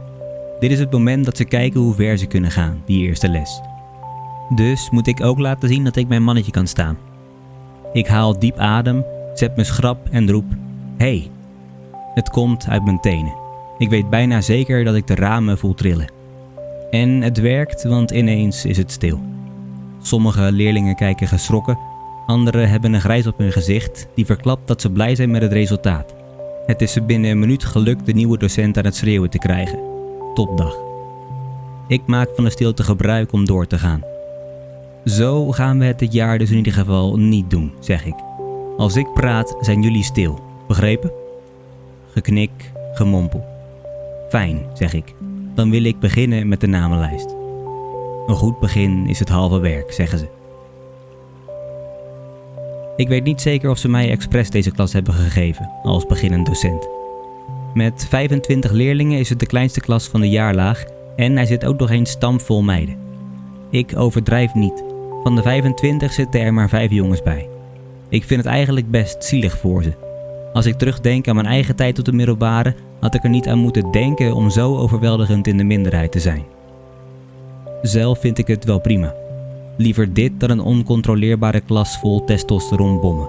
Dit 0.58 0.70
is 0.70 0.79
het 0.79 0.93
moment 0.93 1.25
dat 1.25 1.37
ze 1.37 1.44
kijken 1.44 1.81
hoe 1.81 1.94
ver 1.94 2.19
ze 2.19 2.26
kunnen 2.26 2.50
gaan, 2.50 2.82
die 2.85 3.06
eerste 3.06 3.29
les. 3.29 3.61
Dus 4.55 4.91
moet 4.91 5.06
ik 5.06 5.25
ook 5.25 5.38
laten 5.38 5.69
zien 5.69 5.85
dat 5.85 5.97
ik 5.97 6.08
mijn 6.08 6.23
mannetje 6.23 6.53
kan 6.53 6.67
staan. 6.67 6.99
Ik 7.93 8.06
haal 8.06 8.38
diep 8.38 8.56
adem, 8.56 9.05
zet 9.35 9.56
me 9.56 9.64
schrap 9.64 10.08
en 10.11 10.31
roep: 10.31 10.44
Hey! 10.97 11.31
Het 12.14 12.31
komt 12.31 12.69
uit 12.69 12.85
mijn 12.85 13.00
tenen. 13.00 13.35
Ik 13.79 13.88
weet 13.88 14.11
bijna 14.11 14.41
zeker 14.41 14.85
dat 14.85 14.94
ik 14.94 15.06
de 15.06 15.14
ramen 15.14 15.59
voel 15.59 15.75
trillen. 15.75 16.12
En 16.91 17.23
het 17.23 17.41
werkt, 17.41 17.85
want 17.85 18.11
ineens 18.11 18.64
is 18.64 18.76
het 18.76 18.91
stil. 18.91 19.20
Sommige 20.00 20.52
leerlingen 20.52 20.94
kijken 20.94 21.29
geschrokken, 21.29 21.79
anderen 22.26 22.69
hebben 22.69 22.93
een 22.93 23.00
grijs 23.00 23.26
op 23.26 23.38
hun 23.38 23.52
gezicht 23.52 24.09
die 24.14 24.26
verklapt 24.26 24.67
dat 24.67 24.81
ze 24.81 24.91
blij 24.91 25.14
zijn 25.14 25.31
met 25.31 25.43
het 25.43 25.52
resultaat. 25.52 26.14
Het 26.67 26.83
is 26.83 26.93
ze 26.93 27.03
binnen 27.03 27.31
een 27.31 27.39
minuut 27.39 27.65
gelukt 27.65 28.07
de 28.07 28.13
nieuwe 28.13 28.39
docent 28.39 28.79
aan 28.79 28.85
het 28.85 28.97
schreeuwen 28.97 29.31
te 29.31 29.39
krijgen. 29.39 29.79
Topdag. 30.35 30.77
Ik 31.89 32.03
maak 32.07 32.29
van 32.35 32.45
de 32.45 32.51
stilte 32.51 32.83
gebruik 32.83 33.33
om 33.33 33.45
door 33.45 33.67
te 33.67 33.79
gaan. 33.79 34.03
Zo 35.05 35.53
gaan 35.53 35.79
we 35.79 35.85
het 35.85 35.99
dit 35.99 36.13
jaar 36.13 36.39
dus 36.39 36.51
in 36.51 36.57
ieder 36.57 36.73
geval 36.73 37.17
niet 37.17 37.51
doen, 37.51 37.73
zeg 37.81 38.07
ik. 38.07 38.15
Als 38.77 38.97
ik 38.97 39.13
praat, 39.13 39.57
zijn 39.61 39.83
jullie 39.83 40.03
stil. 40.03 40.41
Begrepen? 40.69 41.13
Geknik, 42.13 42.73
gemompel. 42.93 43.45
Fijn, 44.29 44.67
zeg 44.75 44.95
ik. 44.95 45.15
Dan 45.55 45.71
wil 45.71 45.85
ik 45.85 45.99
beginnen 45.99 46.49
met 46.49 46.61
de 46.61 46.67
namenlijst. 46.67 47.35
Een 48.27 48.37
goed 48.37 48.59
begin 48.59 49.07
is 49.07 49.19
het 49.19 49.29
halve 49.29 49.59
werk, 49.59 49.93
zeggen 49.93 50.19
ze. 50.19 50.36
Ik 52.97 53.09
weet 53.09 53.25
niet 53.25 53.41
zeker 53.41 53.71
of 53.71 53.79
ze 53.79 53.89
mij 53.89 54.11
expres 54.11 54.51
deze 54.51 54.71
klas 54.71 54.93
hebben 54.93 55.15
gegeven, 55.15 55.71
als 55.83 56.07
beginnend 56.07 56.47
docent. 56.47 56.89
Met 57.75 58.07
25 58.09 58.71
leerlingen 58.71 59.19
is 59.19 59.29
het 59.29 59.41
de 59.41 59.47
kleinste 59.47 59.81
klas 59.81 60.07
van 60.07 60.21
de 60.21 60.29
jaarlaag 60.29 60.85
en 61.17 61.37
hij 61.37 61.47
zit 61.47 61.65
ook 61.65 61.79
nog 61.79 61.91
eens 61.91 62.11
stamvol 62.11 62.63
meiden. 62.63 62.97
Ik 63.71 63.93
overdrijf 63.97 64.55
niet. 64.55 64.85
Van 65.23 65.37
de 65.37 65.43
25 65.43 66.13
zitten 66.13 66.41
er 66.41 66.55
maar 66.55 66.69
5 66.69 66.91
jongens 66.91 67.23
bij. 67.23 67.49
Ik 68.09 68.25
vind 68.25 68.45
het 68.45 68.53
eigenlijk 68.53 68.91
best 68.91 69.25
zielig 69.25 69.59
voor 69.59 69.83
ze. 69.83 69.93
Als 70.53 70.67
ik 70.67 70.79
terugdenk 70.79 71.29
aan 71.29 71.35
mijn 71.35 71.47
eigen 71.47 71.77
tijd 71.77 71.99
op 71.99 72.05
de 72.05 72.13
middelbare, 72.13 72.75
had 73.01 73.15
ik 73.15 73.25
er 73.25 73.31
niet 73.31 73.49
aan 73.49 73.59
moeten 73.59 73.93
denken 73.93 74.35
om 74.35 74.51
zo 74.51 74.77
overweldigend 74.77 75.47
in 75.47 75.57
de 75.57 75.65
minderheid 75.65 76.13
te 76.13 76.21
zijn. 76.21 76.45
Zelf 77.83 78.21
vind 78.21 78.39
ik 78.39 78.47
het 78.47 78.65
wel 78.65 78.81
prima. 78.81 79.15
Liever 79.76 80.12
dit 80.12 80.40
dan 80.40 80.50
een 80.50 80.61
oncontroleerbare 80.61 81.61
klas 81.61 81.99
vol 81.99 82.25
testosteronbommen. 82.25 83.28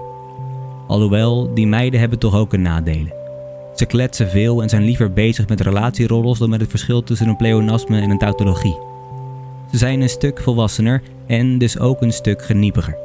Alhoewel, 0.86 1.54
die 1.54 1.66
meiden 1.66 2.00
hebben 2.00 2.18
toch 2.18 2.34
ook 2.34 2.52
een 2.52 2.62
nadelen. 2.62 3.12
Ze 3.74 3.86
kletsen 3.86 4.28
veel 4.28 4.62
en 4.62 4.68
zijn 4.68 4.84
liever 4.84 5.12
bezig 5.12 5.48
met 5.48 5.60
relatierollers 5.60 6.38
dan 6.38 6.50
met 6.50 6.60
het 6.60 6.70
verschil 6.70 7.02
tussen 7.02 7.28
een 7.28 7.36
pleonasme 7.36 8.00
en 8.00 8.10
een 8.10 8.18
tautologie. 8.18 8.78
Ze 9.70 9.78
zijn 9.78 10.00
een 10.00 10.08
stuk 10.08 10.40
volwassener 10.40 11.02
en 11.26 11.58
dus 11.58 11.78
ook 11.78 12.02
een 12.02 12.12
stuk 12.12 12.44
geniepiger. 12.44 12.96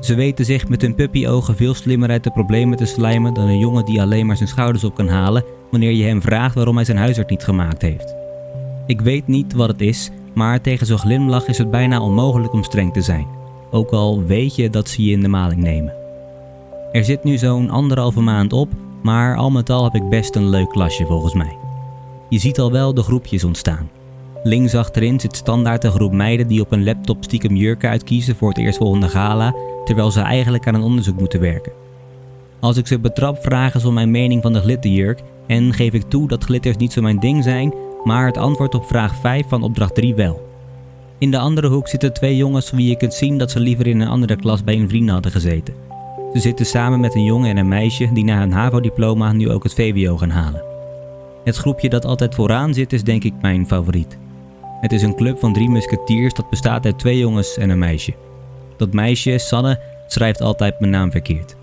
Ze 0.00 0.14
weten 0.14 0.44
zich 0.44 0.68
met 0.68 0.82
hun 0.82 0.94
puppyogen 0.94 1.56
veel 1.56 1.74
slimmer 1.74 2.10
uit 2.10 2.24
de 2.24 2.30
problemen 2.30 2.76
te 2.76 2.86
slijmen 2.86 3.34
dan 3.34 3.48
een 3.48 3.58
jongen 3.58 3.84
die 3.84 4.00
alleen 4.00 4.26
maar 4.26 4.36
zijn 4.36 4.48
schouders 4.48 4.84
op 4.84 4.94
kan 4.94 5.08
halen 5.08 5.44
wanneer 5.70 5.92
je 5.92 6.04
hem 6.04 6.22
vraagt 6.22 6.54
waarom 6.54 6.76
hij 6.76 6.84
zijn 6.84 6.98
huisarts 6.98 7.30
niet 7.30 7.44
gemaakt 7.44 7.82
heeft. 7.82 8.14
Ik 8.86 9.00
weet 9.00 9.26
niet 9.26 9.52
wat 9.52 9.68
het 9.68 9.80
is, 9.80 10.10
maar 10.34 10.60
tegen 10.60 10.86
zo'n 10.86 10.98
glimlach 10.98 11.46
is 11.46 11.58
het 11.58 11.70
bijna 11.70 12.00
onmogelijk 12.00 12.52
om 12.52 12.62
streng 12.62 12.92
te 12.92 13.02
zijn, 13.02 13.26
ook 13.70 13.90
al 13.90 14.22
weet 14.24 14.56
je 14.56 14.70
dat 14.70 14.88
ze 14.88 15.04
je 15.04 15.12
in 15.12 15.20
de 15.20 15.28
maling 15.28 15.62
nemen. 15.62 15.94
Er 16.92 17.04
zit 17.04 17.24
nu 17.24 17.38
zo'n 17.38 17.70
anderhalve 17.70 18.20
maand 18.20 18.52
op, 18.52 18.68
maar 19.02 19.36
al 19.36 19.50
met 19.50 19.70
al 19.70 19.84
heb 19.84 19.94
ik 19.94 20.08
best 20.08 20.36
een 20.36 20.48
leuk 20.48 20.68
klasje 20.68 21.06
volgens 21.06 21.34
mij. 21.34 21.56
Je 22.28 22.38
ziet 22.38 22.58
al 22.58 22.72
wel 22.72 22.94
de 22.94 23.02
groepjes 23.02 23.44
ontstaan. 23.44 23.90
Links 24.42 24.74
achterin 24.74 25.20
zit 25.20 25.36
standaard 25.36 25.84
een 25.84 25.92
groep 25.92 26.12
meiden 26.12 26.46
die 26.46 26.60
op 26.60 26.72
een 26.72 26.84
laptop 26.84 27.24
stiekem 27.24 27.56
jurken 27.56 27.90
uitkiezen 27.90 28.36
voor 28.36 28.48
het 28.48 28.58
eerstvolgende 28.58 29.08
gala, 29.08 29.54
terwijl 29.84 30.10
ze 30.10 30.20
eigenlijk 30.20 30.66
aan 30.66 30.74
een 30.74 30.82
onderzoek 30.82 31.18
moeten 31.18 31.40
werken. 31.40 31.72
Als 32.60 32.76
ik 32.76 32.86
ze 32.86 32.98
betrap 32.98 33.42
vragen 33.42 33.80
ze 33.80 33.88
om 33.88 33.94
mijn 33.94 34.10
mening 34.10 34.42
van 34.42 34.52
de 34.52 34.60
glitterjurk 34.60 35.22
en 35.46 35.72
geef 35.72 35.92
ik 35.92 36.02
toe 36.02 36.28
dat 36.28 36.44
glitters 36.44 36.76
niet 36.76 36.92
zo 36.92 37.02
mijn 37.02 37.20
ding 37.20 37.42
zijn, 37.42 37.74
maar 38.04 38.26
het 38.26 38.36
antwoord 38.36 38.74
op 38.74 38.86
vraag 38.86 39.14
5 39.16 39.48
van 39.48 39.62
opdracht 39.62 39.94
3 39.94 40.14
wel. 40.14 40.50
In 41.18 41.30
de 41.30 41.38
andere 41.38 41.68
hoek 41.68 41.88
zitten 41.88 42.12
twee 42.12 42.36
jongens 42.36 42.68
van 42.68 42.78
wie 42.78 42.88
je 42.88 42.96
kunt 42.96 43.14
zien 43.14 43.38
dat 43.38 43.50
ze 43.50 43.60
liever 43.60 43.86
in 43.86 44.00
een 44.00 44.08
andere 44.08 44.36
klas 44.36 44.64
bij 44.64 44.74
een 44.74 44.88
vriend 44.88 45.10
hadden 45.10 45.32
gezeten. 45.32 45.74
Ze 46.32 46.40
zitten 46.40 46.66
samen 46.66 47.00
met 47.00 47.14
een 47.14 47.24
jongen 47.24 47.50
en 47.50 47.56
een 47.56 47.68
meisje 47.68 48.10
die 48.12 48.24
na 48.24 48.38
hun 48.38 48.52
HAVO-diploma 48.52 49.32
nu 49.32 49.50
ook 49.50 49.62
het 49.62 49.74
VWO 49.74 50.16
gaan 50.16 50.30
halen. 50.30 50.62
Het 51.44 51.56
groepje 51.56 51.88
dat 51.88 52.04
altijd 52.04 52.34
vooraan 52.34 52.74
zit 52.74 52.92
is 52.92 53.04
denk 53.04 53.24
ik 53.24 53.32
mijn 53.40 53.66
favoriet. 53.66 54.18
Het 54.80 54.92
is 54.92 55.02
een 55.02 55.16
club 55.16 55.38
van 55.38 55.52
drie 55.52 55.70
musketiers 55.70 56.34
dat 56.34 56.50
bestaat 56.50 56.84
uit 56.84 56.98
twee 56.98 57.18
jongens 57.18 57.56
en 57.56 57.70
een 57.70 57.78
meisje. 57.78 58.14
Dat 58.76 58.92
meisje, 58.92 59.38
Sanne, 59.38 59.80
schrijft 60.06 60.40
altijd 60.40 60.80
mijn 60.80 60.92
naam 60.92 61.10
verkeerd. 61.10 61.56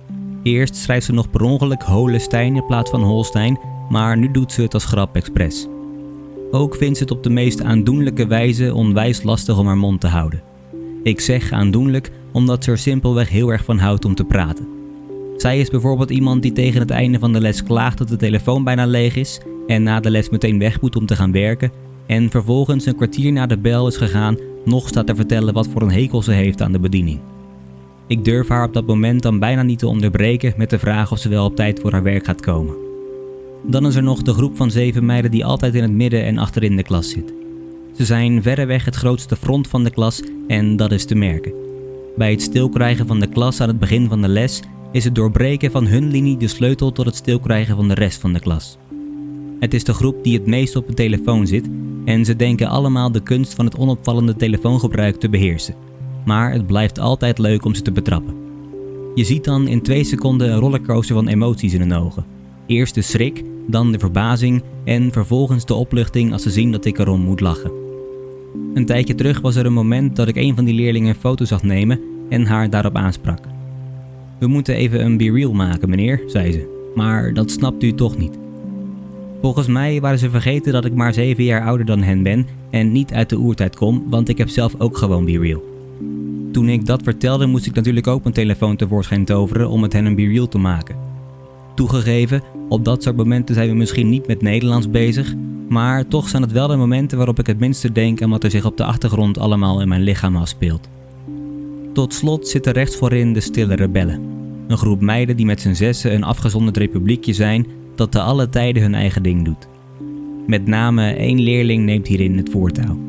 Eerst 0.44 0.76
schrijft 0.76 1.06
ze 1.06 1.14
nog 1.14 1.30
per 1.30 1.42
ongeluk 1.42 1.84
Holestein 1.84 2.56
in 2.56 2.66
plaats 2.66 2.90
van 2.90 3.04
Holstein, 3.04 3.60
maar 3.90 4.18
nu 4.18 4.32
doet 4.32 4.52
ze 4.52 4.62
het 4.62 4.74
als 4.74 4.86
grap 4.86 5.16
expres. 5.16 5.68
Ook 6.52 6.76
vindt 6.76 6.98
ze 6.98 7.04
het 7.04 7.12
op 7.12 7.24
de 7.24 7.30
meest 7.30 7.64
aandoenlijke 7.64 8.28
wijze 8.28 8.74
onwijs 8.74 9.24
lastig 9.24 9.58
om 9.58 9.66
haar 9.66 9.78
mond 9.78 10.02
te 10.02 10.08
houden. 10.08 10.42
Ik 11.04 11.20
zeg 11.20 11.52
aandoenlijk 11.52 12.12
omdat 12.32 12.64
ze 12.64 12.72
er 12.72 12.78
simpelweg 12.78 13.30
heel 13.30 13.50
erg 13.50 13.64
van 13.64 13.78
houdt 13.78 14.06
om 14.06 14.16
te 14.16 14.24
praten. 14.24 14.68
Zij 15.38 15.60
is 15.60 15.70
bijvoorbeeld 15.70 16.10
iemand 16.10 16.42
die 16.42 16.52
tegen 16.52 16.80
het 16.80 16.90
einde 16.90 17.20
van 17.20 17.34
de 17.34 17.42
les 17.42 17.64
klaagt 17.64 17.98
dat 17.98 18.08
de 18.08 18.16
telefoon 18.16 18.64
bijna 18.64 18.86
leeg 18.86 19.16
is 19.16 19.42
en 19.68 19.84
na 19.84 20.00
de 20.00 20.10
les 20.10 20.30
meteen 20.30 20.60
weg 20.60 20.82
moet 20.82 20.96
om 20.96 21.06
te 21.06 21.16
gaan 21.16 21.32
werken 21.32 21.72
en 22.06 22.30
vervolgens 22.30 22.86
een 22.86 22.96
kwartier 22.96 23.32
na 23.32 23.46
de 23.46 23.58
bel 23.58 23.88
is 23.88 23.98
gegaan 23.98 24.38
nog 24.66 24.88
staat 24.88 25.08
te 25.08 25.16
vertellen 25.16 25.54
wat 25.54 25.68
voor 25.68 25.82
een 25.82 25.92
hekel 25.92 26.22
ze 26.22 26.32
heeft 26.32 26.62
aan 26.62 26.72
de 26.72 26.80
bediening. 26.80 27.20
Ik 28.08 28.26
durf 28.26 28.48
haar 28.48 28.66
op 28.66 28.74
dat 28.74 28.88
moment 28.88 29.22
dan 29.22 29.40
bijna 29.40 29.62
niet 29.62 29.80
te 29.80 29.88
onderbreken 29.88 30.54
met 30.58 30.70
de 30.70 30.80
vraag 30.80 31.12
of 31.12 31.20
ze 31.20 31.30
wel 31.30 31.46
op 31.46 31.56
tijd 31.56 31.80
voor 31.80 31.92
haar 31.92 32.04
werk 32.04 32.26
gaat 32.26 32.42
komen. 32.42 32.89
Dan 33.68 33.86
is 33.86 33.96
er 33.96 34.04
nog 34.04 34.22
de 34.22 34.34
groep 34.34 34.58
van 34.58 34.72
zeven 34.72 35.06
meiden 35.06 35.32
die 35.32 35.46
altijd 35.46 35.76
in 35.76 35.82
het 35.82 35.92
midden 35.92 36.24
en 36.24 36.38
achterin 36.38 36.76
de 36.76 36.84
klas 36.84 37.10
zit. 37.10 37.34
Ze 37.96 38.06
zijn 38.06 38.42
verreweg 38.42 38.86
het 38.86 38.96
grootste 38.96 39.36
front 39.36 39.68
van 39.68 39.84
de 39.84 39.90
klas 39.90 40.22
en 40.48 40.76
dat 40.76 40.92
is 40.92 41.06
te 41.06 41.16
merken. 41.16 41.54
Bij 42.18 42.32
het 42.32 42.42
stilkrijgen 42.42 43.08
van 43.08 43.20
de 43.20 43.28
klas 43.28 43.62
aan 43.62 43.68
het 43.68 43.80
begin 43.80 44.10
van 44.10 44.22
de 44.22 44.28
les 44.28 44.62
is 44.92 45.04
het 45.04 45.16
doorbreken 45.16 45.72
van 45.72 45.88
hun 45.88 46.12
linie 46.12 46.38
de 46.38 46.48
sleutel 46.48 46.92
tot 46.92 47.06
het 47.06 47.16
stilkrijgen 47.16 47.76
van 47.76 47.88
de 47.88 47.94
rest 47.94 48.22
van 48.22 48.34
de 48.34 48.40
klas. 48.40 48.78
Het 49.60 49.74
is 49.74 49.84
de 49.84 49.94
groep 49.94 50.24
die 50.24 50.38
het 50.38 50.46
meest 50.46 50.76
op 50.76 50.88
een 50.88 50.96
telefoon 50.96 51.48
zit 51.48 51.70
en 52.06 52.26
ze 52.26 52.36
denken 52.36 52.68
allemaal 52.68 53.12
de 53.12 53.24
kunst 53.24 53.54
van 53.54 53.66
het 53.66 53.78
onopvallende 53.78 54.36
telefoongebruik 54.36 55.16
te 55.16 55.30
beheersen. 55.30 55.76
Maar 56.26 56.52
het 56.52 56.68
blijft 56.68 57.00
altijd 57.00 57.38
leuk 57.38 57.66
om 57.66 57.74
ze 57.74 57.82
te 57.82 57.92
betrappen. 57.92 58.36
Je 59.16 59.24
ziet 59.24 59.44
dan 59.44 59.68
in 59.68 59.82
twee 59.82 60.04
seconden 60.04 60.52
een 60.52 60.60
rollercoaster 60.60 61.16
van 61.16 61.28
emoties 61.28 61.74
in 61.74 61.80
hun 61.80 61.94
ogen. 61.94 62.39
Eerst 62.70 62.96
de 62.96 63.02
schrik, 63.02 63.44
dan 63.68 63.92
de 63.92 64.00
verbazing 64.00 64.64
en 64.84 65.12
vervolgens 65.12 65.66
de 65.66 65.74
opluchting 65.74 66.32
als 66.32 66.44
ze 66.44 66.50
zien 66.50 66.72
dat 66.72 66.86
ik 66.86 67.00
erom 67.00 67.22
moet 67.22 67.40
lachen. 67.40 67.72
Een 68.74 68.86
tijdje 68.86 69.16
terug 69.16 69.42
was 69.42 69.56
er 69.56 69.66
een 69.66 69.74
moment 69.74 70.16
dat 70.16 70.28
ik 70.28 70.36
een 70.36 70.56
van 70.56 70.66
die 70.66 70.74
leerlingen 70.74 71.10
een 71.10 71.20
foto 71.20 71.46
zag 71.46 71.64
nemen 71.64 72.00
en 72.30 72.46
haar 72.46 72.70
daarop 72.70 72.96
aansprak. 72.96 73.40
We 74.40 74.48
moeten 74.48 74.76
even 74.76 75.06
een 75.06 75.18
be-real 75.18 75.54
maken, 75.54 75.90
meneer, 75.90 76.22
zei 76.28 76.52
ze, 76.52 76.92
maar 76.96 77.34
dat 77.34 77.52
snapt 77.52 77.84
u 77.84 77.94
toch 77.94 78.18
niet. 78.18 78.38
Volgens 79.42 79.68
mij 79.68 80.02
waren 80.02 80.20
ze 80.20 80.30
vergeten 80.30 80.74
dat 80.74 80.86
ik 80.86 80.94
maar 80.94 81.14
7 81.14 81.44
jaar 81.44 81.66
ouder 81.66 81.86
dan 81.86 82.02
hen 82.02 82.24
ben 82.24 82.48
en 82.70 82.92
niet 82.92 83.14
uit 83.14 83.30
de 83.30 83.38
oertijd 83.38 83.76
kom, 83.76 84.04
want 84.10 84.30
ik 84.30 84.38
heb 84.38 84.50
zelf 84.50 84.76
ook 84.78 84.98
gewoon 84.98 85.26
Be 85.26 85.40
Real. 85.40 85.64
Toen 86.52 86.70
ik 86.70 86.86
dat 86.86 87.04
vertelde, 87.04 87.46
moest 87.46 87.66
ik 87.66 87.74
natuurlijk 87.74 88.08
ook 88.08 88.24
mijn 88.24 88.36
telefoon 88.36 88.76
tevoorschijn 88.76 89.26
toveren 89.26 89.70
om 89.70 89.84
het 89.84 89.94
hen 89.94 90.06
een 90.06 90.16
Be 90.16 90.28
Real 90.28 90.48
te 90.48 90.58
maken. 90.58 91.09
Toegegeven, 91.80 92.42
op 92.70 92.86
dat 92.86 93.04
soort 93.04 93.16
momenten 93.16 93.56
zijn 93.56 93.70
we 93.70 93.76
misschien 93.76 94.10
niet 94.10 94.28
met 94.28 94.42
Nederlands 94.42 94.90
bezig, 94.90 95.36
maar 95.70 96.08
toch 96.08 96.30
zijn 96.30 96.42
het 96.42 96.52
wel 96.52 96.68
de 96.68 96.76
momenten 96.76 97.18
waarop 97.18 97.40
ik 97.40 97.48
het 97.48 97.60
minste 97.60 97.92
denk 97.92 98.22
aan 98.22 98.30
wat 98.30 98.44
er 98.44 98.52
zich 98.52 98.66
op 98.66 98.78
de 98.78 98.84
achtergrond 98.84 99.38
allemaal 99.38 99.82
in 99.82 99.88
mijn 99.88 100.02
lichaam 100.02 100.36
afspeelt. 100.36 100.90
Tot 101.94 102.14
slot 102.14 102.48
zitten 102.48 102.74
rechts 102.74 102.96
voorin 102.96 103.34
de 103.34 103.40
stille 103.40 103.76
rebellen. 103.76 104.22
Een 104.68 104.78
groep 104.78 105.02
meiden 105.02 105.38
die 105.38 105.46
met 105.46 105.62
z'n 105.62 105.74
zessen 105.74 106.14
een 106.14 106.24
afgezonderd 106.24 106.78
republiekje 106.78 107.34
zijn 107.34 107.68
dat 107.96 108.12
te 108.12 108.22
alle 108.22 108.50
tijden 108.50 108.82
hun 108.82 108.96
eigen 108.96 109.24
ding 109.24 109.46
doet. 109.46 109.68
Met 110.48 110.68
name 110.68 111.12
één 111.12 111.40
leerling 111.40 111.86
neemt 111.86 112.08
hierin 112.08 112.38
het 112.38 112.50
voortouw. 112.50 113.00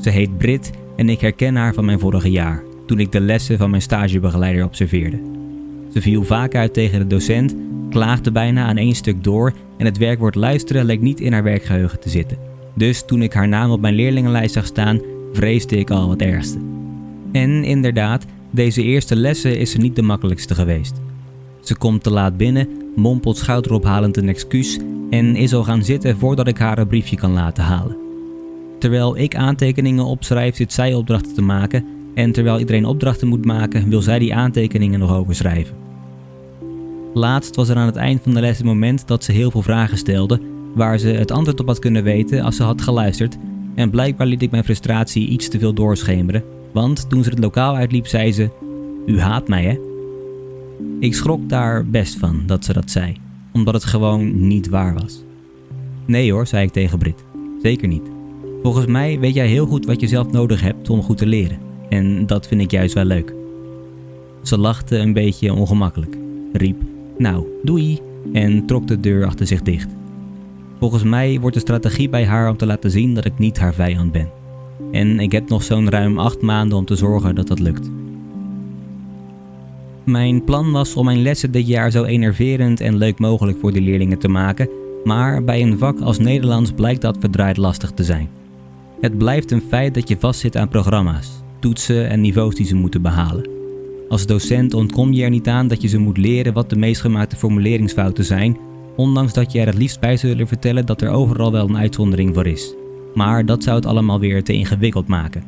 Ze 0.00 0.10
heet 0.10 0.38
Brit 0.38 0.70
en 0.96 1.08
ik 1.08 1.20
herken 1.20 1.56
haar 1.56 1.74
van 1.74 1.84
mijn 1.84 1.98
vorige 1.98 2.30
jaar, 2.30 2.62
toen 2.86 2.98
ik 2.98 3.12
de 3.12 3.20
lessen 3.20 3.58
van 3.58 3.70
mijn 3.70 3.82
stagebegeleider 3.82 4.64
observeerde. 4.64 5.20
Ze 5.92 6.00
viel 6.00 6.24
vaak 6.24 6.54
uit 6.54 6.74
tegen 6.74 6.98
de 6.98 7.06
docent, 7.06 7.54
klaagde 7.94 8.32
bijna 8.32 8.64
aan 8.66 8.76
één 8.76 8.94
stuk 8.94 9.24
door 9.24 9.52
en 9.78 9.84
het 9.84 9.98
werkwoord 9.98 10.34
luisteren 10.34 10.84
leek 10.84 11.00
niet 11.00 11.20
in 11.20 11.32
haar 11.32 11.42
werkgeheugen 11.42 12.00
te 12.00 12.08
zitten. 12.08 12.38
Dus 12.74 13.04
toen 13.04 13.22
ik 13.22 13.32
haar 13.32 13.48
naam 13.48 13.70
op 13.70 13.80
mijn 13.80 13.94
leerlingenlijst 13.94 14.54
zag 14.54 14.66
staan, 14.66 15.00
vreesde 15.32 15.76
ik 15.76 15.90
al 15.90 16.10
het 16.10 16.22
ergste. 16.22 16.58
En 17.32 17.64
inderdaad, 17.64 18.26
deze 18.50 18.82
eerste 18.82 19.16
lessen 19.16 19.58
is 19.58 19.70
ze 19.70 19.78
niet 19.78 19.96
de 19.96 20.02
makkelijkste 20.02 20.54
geweest. 20.54 21.00
Ze 21.60 21.76
komt 21.76 22.02
te 22.02 22.10
laat 22.10 22.36
binnen, 22.36 22.68
mompelt 22.96 23.36
schouderophalend 23.36 24.16
een 24.16 24.28
excuus 24.28 24.78
en 25.10 25.36
is 25.36 25.54
al 25.54 25.64
gaan 25.64 25.84
zitten 25.84 26.18
voordat 26.18 26.48
ik 26.48 26.58
haar 26.58 26.78
een 26.78 26.86
briefje 26.86 27.16
kan 27.16 27.32
laten 27.32 27.64
halen. 27.64 27.96
Terwijl 28.78 29.18
ik 29.18 29.36
aantekeningen 29.36 30.04
opschrijf, 30.04 30.56
zit 30.56 30.72
zij 30.72 30.94
opdrachten 30.94 31.34
te 31.34 31.42
maken 31.42 31.84
en 32.14 32.32
terwijl 32.32 32.58
iedereen 32.58 32.86
opdrachten 32.86 33.28
moet 33.28 33.44
maken, 33.44 33.88
wil 33.88 34.02
zij 34.02 34.18
die 34.18 34.34
aantekeningen 34.34 34.98
nog 34.98 35.16
overschrijven. 35.16 35.84
Laatst 37.14 37.56
was 37.56 37.68
er 37.68 37.76
aan 37.76 37.86
het 37.86 37.96
eind 37.96 38.22
van 38.22 38.34
de 38.34 38.40
les 38.40 38.56
het 38.56 38.66
moment 38.66 39.06
dat 39.06 39.24
ze 39.24 39.32
heel 39.32 39.50
veel 39.50 39.62
vragen 39.62 39.98
stelde, 39.98 40.40
waar 40.74 40.98
ze 40.98 41.08
het 41.08 41.30
antwoord 41.30 41.60
op 41.60 41.66
had 41.66 41.78
kunnen 41.78 42.04
weten 42.04 42.42
als 42.42 42.56
ze 42.56 42.62
had 42.62 42.82
geluisterd, 42.82 43.36
en 43.74 43.90
blijkbaar 43.90 44.26
liet 44.26 44.42
ik 44.42 44.50
mijn 44.50 44.64
frustratie 44.64 45.28
iets 45.28 45.48
te 45.48 45.58
veel 45.58 45.72
doorschemeren, 45.72 46.44
want 46.72 47.08
toen 47.10 47.24
ze 47.24 47.30
het 47.30 47.38
lokaal 47.38 47.76
uitliep, 47.76 48.06
zei 48.06 48.32
ze: 48.32 48.50
U 49.06 49.20
haat 49.20 49.48
mij, 49.48 49.64
hè? 49.64 49.78
Ik 51.00 51.14
schrok 51.14 51.48
daar 51.48 51.86
best 51.86 52.18
van 52.18 52.42
dat 52.46 52.64
ze 52.64 52.72
dat 52.72 52.90
zei, 52.90 53.16
omdat 53.52 53.74
het 53.74 53.84
gewoon 53.84 54.46
niet 54.46 54.68
waar 54.68 54.94
was. 54.94 55.22
Nee 56.06 56.32
hoor, 56.32 56.46
zei 56.46 56.66
ik 56.66 56.72
tegen 56.72 56.98
Brit. 56.98 57.24
Zeker 57.62 57.88
niet. 57.88 58.10
Volgens 58.62 58.86
mij 58.86 59.18
weet 59.18 59.34
jij 59.34 59.46
heel 59.46 59.66
goed 59.66 59.86
wat 59.86 60.00
je 60.00 60.08
zelf 60.08 60.30
nodig 60.30 60.60
hebt 60.60 60.90
om 60.90 61.02
goed 61.02 61.18
te 61.18 61.26
leren. 61.26 61.58
En 61.88 62.26
dat 62.26 62.46
vind 62.46 62.60
ik 62.60 62.70
juist 62.70 62.94
wel 62.94 63.04
leuk. 63.04 63.34
Ze 64.42 64.58
lachte 64.58 64.96
een 64.96 65.12
beetje 65.12 65.52
ongemakkelijk, 65.52 66.18
riep: 66.52 66.82
Nou, 67.18 67.46
doei! 67.62 68.00
en 68.32 68.66
trok 68.66 68.86
de 68.86 69.00
deur 69.00 69.26
achter 69.26 69.46
zich 69.46 69.62
dicht. 69.62 69.88
Volgens 70.78 71.02
mij 71.02 71.40
wordt 71.40 71.54
de 71.54 71.62
strategie 71.62 72.08
bij 72.08 72.26
haar 72.26 72.50
om 72.50 72.56
te 72.56 72.66
laten 72.66 72.90
zien 72.90 73.14
dat 73.14 73.24
ik 73.24 73.38
niet 73.38 73.58
haar 73.58 73.74
vijand 73.74 74.12
ben. 74.12 74.30
En 74.92 75.20
ik 75.20 75.32
heb 75.32 75.48
nog 75.48 75.62
zo'n 75.62 75.90
ruim 75.90 76.18
acht 76.18 76.40
maanden 76.40 76.78
om 76.78 76.84
te 76.84 76.96
zorgen 76.96 77.34
dat 77.34 77.48
dat 77.48 77.58
lukt. 77.58 77.90
Mijn 80.04 80.44
plan 80.44 80.72
was 80.72 80.94
om 80.94 81.04
mijn 81.04 81.22
lessen 81.22 81.50
dit 81.50 81.66
jaar 81.66 81.90
zo 81.90 82.04
enerverend 82.04 82.80
en 82.80 82.96
leuk 82.96 83.18
mogelijk 83.18 83.58
voor 83.58 83.72
de 83.72 83.80
leerlingen 83.80 84.18
te 84.18 84.28
maken, 84.28 84.68
maar 85.04 85.44
bij 85.44 85.62
een 85.62 85.78
vak 85.78 86.00
als 86.00 86.18
Nederlands 86.18 86.72
blijkt 86.72 87.00
dat 87.00 87.16
verdraaid 87.20 87.56
lastig 87.56 87.90
te 87.90 88.04
zijn. 88.04 88.28
Het 89.00 89.18
blijft 89.18 89.50
een 89.50 89.62
feit 89.68 89.94
dat 89.94 90.08
je 90.08 90.16
vastzit 90.18 90.56
aan 90.56 90.68
programma's, 90.68 91.30
toetsen 91.58 92.08
en 92.08 92.20
niveaus 92.20 92.54
die 92.54 92.66
ze 92.66 92.74
moeten 92.74 93.02
behalen. 93.02 93.53
Als 94.08 94.26
docent 94.26 94.74
ontkom 94.74 95.12
je 95.12 95.22
er 95.22 95.30
niet 95.30 95.48
aan 95.48 95.68
dat 95.68 95.82
je 95.82 95.88
ze 95.88 95.98
moet 95.98 96.18
leren 96.18 96.52
wat 96.52 96.70
de 96.70 96.76
meest 96.76 97.00
gemaakte 97.00 97.36
formuleringsfouten 97.36 98.24
zijn, 98.24 98.56
ondanks 98.96 99.32
dat 99.32 99.52
je 99.52 99.60
er 99.60 99.66
het 99.66 99.76
liefst 99.76 100.00
bij 100.00 100.16
zou 100.16 100.32
willen 100.32 100.48
vertellen 100.48 100.86
dat 100.86 101.00
er 101.00 101.10
overal 101.10 101.52
wel 101.52 101.68
een 101.68 101.76
uitzondering 101.76 102.34
voor 102.34 102.46
is. 102.46 102.74
Maar 103.14 103.46
dat 103.46 103.62
zou 103.62 103.76
het 103.76 103.86
allemaal 103.86 104.20
weer 104.20 104.42
te 104.42 104.52
ingewikkeld 104.52 105.06
maken. 105.06 105.42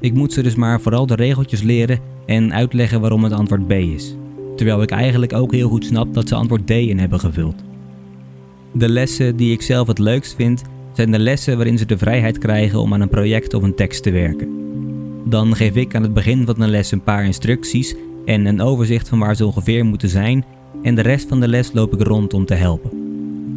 Ik 0.00 0.14
moet 0.14 0.32
ze 0.32 0.42
dus 0.42 0.54
maar 0.54 0.80
vooral 0.80 1.06
de 1.06 1.14
regeltjes 1.14 1.62
leren 1.62 1.98
en 2.26 2.52
uitleggen 2.52 3.00
waarom 3.00 3.24
het 3.24 3.32
antwoord 3.32 3.66
B 3.66 3.72
is. 3.72 4.16
Terwijl 4.56 4.82
ik 4.82 4.90
eigenlijk 4.90 5.32
ook 5.32 5.52
heel 5.52 5.68
goed 5.68 5.84
snap 5.84 6.14
dat 6.14 6.28
ze 6.28 6.34
antwoord 6.34 6.66
D 6.66 6.70
in 6.70 6.98
hebben 6.98 7.20
gevuld. 7.20 7.62
De 8.72 8.88
lessen 8.88 9.36
die 9.36 9.52
ik 9.52 9.62
zelf 9.62 9.86
het 9.86 9.98
leukst 9.98 10.34
vind, 10.34 10.62
zijn 10.92 11.10
de 11.10 11.18
lessen 11.18 11.56
waarin 11.56 11.78
ze 11.78 11.86
de 11.86 11.98
vrijheid 11.98 12.38
krijgen 12.38 12.78
om 12.78 12.94
aan 12.94 13.00
een 13.00 13.08
project 13.08 13.54
of 13.54 13.62
een 13.62 13.74
tekst 13.74 14.02
te 14.02 14.10
werken. 14.10 14.62
Dan 15.24 15.56
geef 15.56 15.74
ik 15.74 15.94
aan 15.94 16.02
het 16.02 16.14
begin 16.14 16.46
van 16.46 16.54
de 16.54 16.66
les 16.66 16.90
een 16.90 17.02
paar 17.02 17.24
instructies 17.24 17.94
en 18.24 18.46
een 18.46 18.60
overzicht 18.60 19.08
van 19.08 19.18
waar 19.18 19.36
ze 19.36 19.46
ongeveer 19.46 19.84
moeten 19.84 20.08
zijn, 20.08 20.44
en 20.82 20.94
de 20.94 21.02
rest 21.02 21.28
van 21.28 21.40
de 21.40 21.48
les 21.48 21.72
loop 21.72 21.94
ik 21.94 22.06
rond 22.06 22.34
om 22.34 22.46
te 22.46 22.54
helpen. 22.54 22.90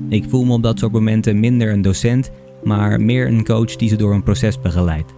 Ik 0.09 0.23
voel 0.27 0.45
me 0.45 0.53
op 0.53 0.63
dat 0.63 0.79
soort 0.79 0.91
momenten 0.91 1.39
minder 1.39 1.71
een 1.71 1.81
docent, 1.81 2.31
maar 2.63 3.01
meer 3.01 3.27
een 3.27 3.45
coach 3.45 3.75
die 3.75 3.89
ze 3.89 3.95
door 3.95 4.13
een 4.13 4.23
proces 4.23 4.61
begeleidt. 4.61 5.13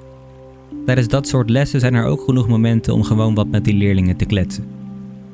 Tijdens 0.86 1.08
dat 1.08 1.27
soort 1.27 1.50
lessen 1.50 1.80
zijn 1.80 1.94
er 1.94 2.06
ook 2.06 2.22
genoeg 2.22 2.48
momenten 2.48 2.94
om 2.94 3.04
gewoon 3.04 3.36
wat 3.36 3.48
met 3.48 3.66
die 3.66 3.74
leerlingen 3.74 4.18
te 4.18 4.25
kletsen. 4.25 4.66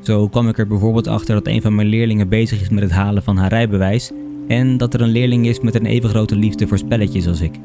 Zo 0.02 0.28
kwam 0.28 0.48
ik 0.48 0.58
er 0.58 0.68
bijvoorbeeld 0.68 1.08
achter 1.08 1.36
dat 1.36 1.48
een 1.48 1.62
van 1.62 1.76
mijn 1.76 1.88
leerlingen 1.88 2.30
bezig 2.30 2.62
is 2.62 2.70
met 2.70 2.84
het 2.84 2.92
halen 2.92 3.24
van 3.24 3.38
haar 3.38 3.50
rijbewijs 3.50 4.12
en 4.48 4.78
dat 4.78 4.94
er 4.94 5.02
een 5.02 5.10
leerling 5.10 5.48
is 5.48 5.60
met 5.60 5.76
een 5.76 5.86
even 5.86 6.10
grote 6.10 6.36
liefde 6.36 6.68
voor 6.68 6.78
spelletjes 6.78 7.28
als 7.28 7.42
ik. 7.42 7.60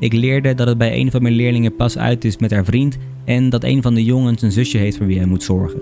Ik 0.00 0.12
leerde 0.12 0.54
dat 0.54 0.66
het 0.66 0.78
bij 0.78 0.96
een 0.96 1.10
van 1.10 1.22
mijn 1.22 1.34
leerlingen 1.34 1.76
pas 1.76 1.98
uit 1.98 2.24
is 2.24 2.38
met 2.38 2.50
haar 2.50 2.64
vriend 2.64 2.96
en 3.24 3.50
dat 3.50 3.64
een 3.64 3.82
van 3.82 3.94
de 3.94 4.04
jongens 4.04 4.42
een 4.42 4.52
zusje 4.52 4.78
heeft 4.78 4.96
voor 4.96 5.06
wie 5.06 5.18
hij 5.18 5.26
moet 5.26 5.42
zorgen. 5.42 5.80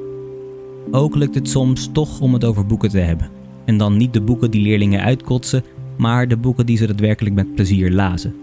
Ook 0.90 1.14
lukt 1.14 1.34
het 1.34 1.48
soms 1.48 1.90
toch 1.92 2.20
om 2.20 2.32
het 2.32 2.44
over 2.44 2.66
boeken 2.66 2.88
te 2.90 2.98
hebben. 2.98 3.30
En 3.64 3.76
dan 3.76 3.96
niet 3.96 4.12
de 4.12 4.20
boeken 4.20 4.50
die 4.50 4.62
leerlingen 4.62 5.00
uitkotsen, 5.00 5.64
maar 5.96 6.28
de 6.28 6.36
boeken 6.36 6.66
die 6.66 6.76
ze 6.76 6.86
daadwerkelijk 6.86 7.34
met 7.34 7.54
plezier 7.54 7.92
lazen. 7.92 8.34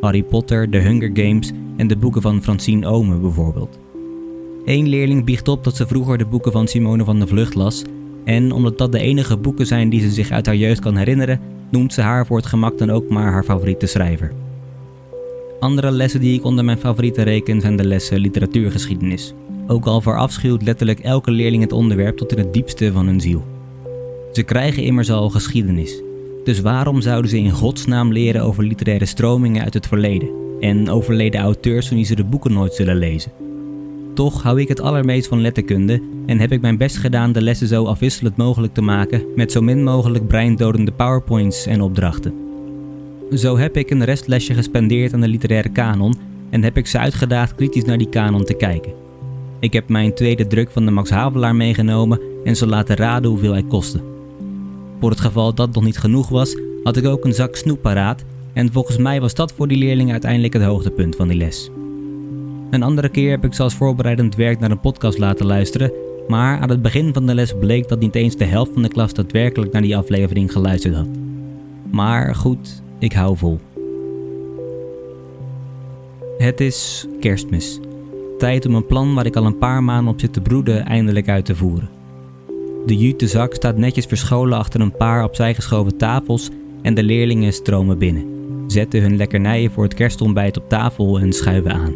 Harry 0.00 0.22
Potter, 0.22 0.68
The 0.68 0.78
Hunger 0.78 1.10
Games 1.14 1.52
en 1.76 1.86
de 1.86 1.96
boeken 1.96 2.22
van 2.22 2.42
Francine 2.42 2.86
Omen 2.86 3.20
bijvoorbeeld. 3.20 3.78
Eén 4.64 4.88
leerling 4.88 5.24
biecht 5.24 5.48
op 5.48 5.64
dat 5.64 5.76
ze 5.76 5.86
vroeger 5.86 6.18
de 6.18 6.26
boeken 6.26 6.52
van 6.52 6.68
Simone 6.68 7.04
van 7.04 7.18
der 7.18 7.28
Vlucht 7.28 7.54
las 7.54 7.84
en 8.24 8.52
omdat 8.52 8.78
dat 8.78 8.92
de 8.92 8.98
enige 8.98 9.36
boeken 9.36 9.66
zijn 9.66 9.88
die 9.88 10.00
ze 10.00 10.10
zich 10.10 10.30
uit 10.30 10.46
haar 10.46 10.56
jeugd 10.56 10.80
kan 10.80 10.96
herinneren, 10.96 11.40
noemt 11.70 11.92
ze 11.92 12.00
haar 12.00 12.26
voor 12.26 12.36
het 12.36 12.46
gemak 12.46 12.78
dan 12.78 12.90
ook 12.90 13.08
maar 13.08 13.32
haar 13.32 13.44
favoriete 13.44 13.86
schrijver. 13.86 14.32
Andere 15.60 15.90
lessen 15.90 16.20
die 16.20 16.38
ik 16.38 16.44
onder 16.44 16.64
mijn 16.64 16.78
favoriete 16.78 17.22
reken 17.22 17.60
zijn 17.60 17.76
de 17.76 17.86
lessen 17.86 18.18
literatuurgeschiedenis. 18.18 19.34
Ook 19.66 19.86
al 19.86 20.00
verafschuwt 20.00 20.62
letterlijk 20.62 20.98
elke 20.98 21.30
leerling 21.30 21.62
het 21.62 21.72
onderwerp 21.72 22.16
tot 22.16 22.32
in 22.32 22.38
het 22.38 22.52
diepste 22.52 22.92
van 22.92 23.06
hun 23.06 23.20
ziel. 23.20 23.44
Ze 24.32 24.42
krijgen 24.42 24.82
immers 24.82 25.10
al 25.10 25.30
geschiedenis. 25.30 26.02
Dus 26.44 26.60
waarom 26.60 27.00
zouden 27.00 27.30
ze 27.30 27.38
in 27.38 27.50
godsnaam 27.50 28.12
leren 28.12 28.42
over 28.42 28.64
literaire 28.64 29.06
stromingen 29.06 29.62
uit 29.62 29.74
het 29.74 29.86
verleden 29.86 30.28
en 30.60 30.90
overleden 30.90 31.40
auteurs 31.40 31.88
van 31.88 31.96
wie 31.96 32.06
ze 32.06 32.14
de 32.14 32.24
boeken 32.24 32.52
nooit 32.52 32.74
zullen 32.74 32.96
lezen? 32.96 33.32
Toch 34.14 34.42
hou 34.42 34.60
ik 34.60 34.68
het 34.68 34.80
allermeest 34.80 35.28
van 35.28 35.40
letterkunde 35.40 36.02
en 36.26 36.38
heb 36.38 36.52
ik 36.52 36.60
mijn 36.60 36.76
best 36.76 36.96
gedaan 36.96 37.32
de 37.32 37.42
lessen 37.42 37.68
zo 37.68 37.84
afwisselend 37.84 38.36
mogelijk 38.36 38.74
te 38.74 38.82
maken 38.82 39.22
met 39.34 39.52
zo 39.52 39.60
min 39.60 39.82
mogelijk 39.82 40.26
breindodende 40.26 40.92
powerpoints 40.92 41.66
en 41.66 41.80
opdrachten. 41.80 42.45
Zo 43.34 43.58
heb 43.58 43.76
ik 43.76 43.90
een 43.90 44.04
restlesje 44.04 44.54
gespendeerd 44.54 45.12
aan 45.12 45.20
de 45.20 45.28
literaire 45.28 45.68
kanon 45.68 46.14
en 46.50 46.62
heb 46.62 46.76
ik 46.76 46.86
ze 46.86 46.98
uitgedaagd 46.98 47.54
kritisch 47.54 47.84
naar 47.84 47.98
die 47.98 48.08
kanon 48.08 48.44
te 48.44 48.54
kijken. 48.54 48.92
Ik 49.60 49.72
heb 49.72 49.88
mijn 49.88 50.14
tweede 50.14 50.46
druk 50.46 50.70
van 50.70 50.84
de 50.84 50.90
Max 50.90 51.10
Havelaar 51.10 51.54
meegenomen 51.54 52.20
en 52.44 52.56
ze 52.56 52.66
laten 52.66 52.96
raden 52.96 53.30
hoeveel 53.30 53.52
hij 53.52 53.62
kostte. 53.62 54.00
Voor 55.00 55.10
het 55.10 55.20
geval 55.20 55.54
dat 55.54 55.74
nog 55.74 55.84
niet 55.84 55.98
genoeg 55.98 56.28
was, 56.28 56.56
had 56.82 56.96
ik 56.96 57.06
ook 57.06 57.24
een 57.24 57.34
zak 57.34 57.56
snoep 57.56 57.82
paraat 57.82 58.24
en 58.52 58.72
volgens 58.72 58.96
mij 58.96 59.20
was 59.20 59.34
dat 59.34 59.52
voor 59.52 59.68
die 59.68 59.78
leerling 59.78 60.10
uiteindelijk 60.10 60.52
het 60.52 60.62
hoogtepunt 60.62 61.16
van 61.16 61.28
die 61.28 61.36
les. 61.36 61.70
Een 62.70 62.82
andere 62.82 63.08
keer 63.08 63.30
heb 63.30 63.44
ik 63.44 63.54
ze 63.54 63.62
als 63.62 63.74
voorbereidend 63.74 64.34
werk 64.34 64.60
naar 64.60 64.70
een 64.70 64.80
podcast 64.80 65.18
laten 65.18 65.46
luisteren, 65.46 65.92
maar 66.28 66.60
aan 66.60 66.70
het 66.70 66.82
begin 66.82 67.12
van 67.12 67.26
de 67.26 67.34
les 67.34 67.54
bleek 67.60 67.88
dat 67.88 68.00
niet 68.00 68.14
eens 68.14 68.36
de 68.36 68.44
helft 68.44 68.72
van 68.72 68.82
de 68.82 68.88
klas 68.88 69.12
daadwerkelijk 69.12 69.72
naar 69.72 69.82
die 69.82 69.96
aflevering 69.96 70.52
geluisterd 70.52 70.94
had. 70.94 71.08
Maar 71.90 72.34
goed, 72.34 72.82
ik 72.98 73.12
hou 73.12 73.36
vol. 73.36 73.60
Het 76.38 76.60
is 76.60 77.06
kerstmis. 77.20 77.80
Tijd 78.38 78.66
om 78.66 78.74
een 78.74 78.86
plan 78.86 79.14
waar 79.14 79.26
ik 79.26 79.36
al 79.36 79.46
een 79.46 79.58
paar 79.58 79.84
maanden 79.84 80.12
op 80.12 80.20
zit 80.20 80.32
te 80.32 80.40
broeden 80.40 80.84
eindelijk 80.84 81.28
uit 81.28 81.44
te 81.44 81.56
voeren. 81.56 81.88
De 82.86 82.96
jute 82.96 83.26
zak 83.26 83.54
staat 83.54 83.76
netjes 83.76 84.04
verscholen 84.04 84.58
achter 84.58 84.80
een 84.80 84.96
paar 84.96 85.24
opzij 85.24 85.54
geschoven 85.54 85.96
tafels 85.96 86.50
en 86.82 86.94
de 86.94 87.02
leerlingen 87.02 87.52
stromen 87.52 87.98
binnen, 87.98 88.26
zetten 88.66 89.02
hun 89.02 89.16
lekkernijen 89.16 89.70
voor 89.70 89.84
het 89.84 89.94
kerstontbijt 89.94 90.56
op 90.56 90.68
tafel 90.68 91.18
en 91.18 91.32
schuiven 91.32 91.72
aan. 91.72 91.94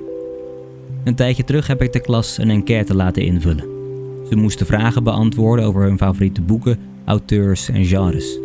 Een 1.05 1.15
tijdje 1.15 1.45
terug 1.45 1.67
heb 1.67 1.83
ik 1.83 1.93
de 1.93 2.01
klas 2.01 2.39
een 2.39 2.51
enquête 2.51 2.95
laten 2.95 3.23
invullen. 3.23 3.65
Ze 4.29 4.37
moesten 4.37 4.67
vragen 4.67 5.05
beantwoorden 5.05 5.65
over 5.65 5.83
hun 5.83 5.99
favoriete 5.99 6.43
boeken, 6.43 6.79
auteurs 7.05 7.69
en 7.69 7.85
genres. 7.85 8.39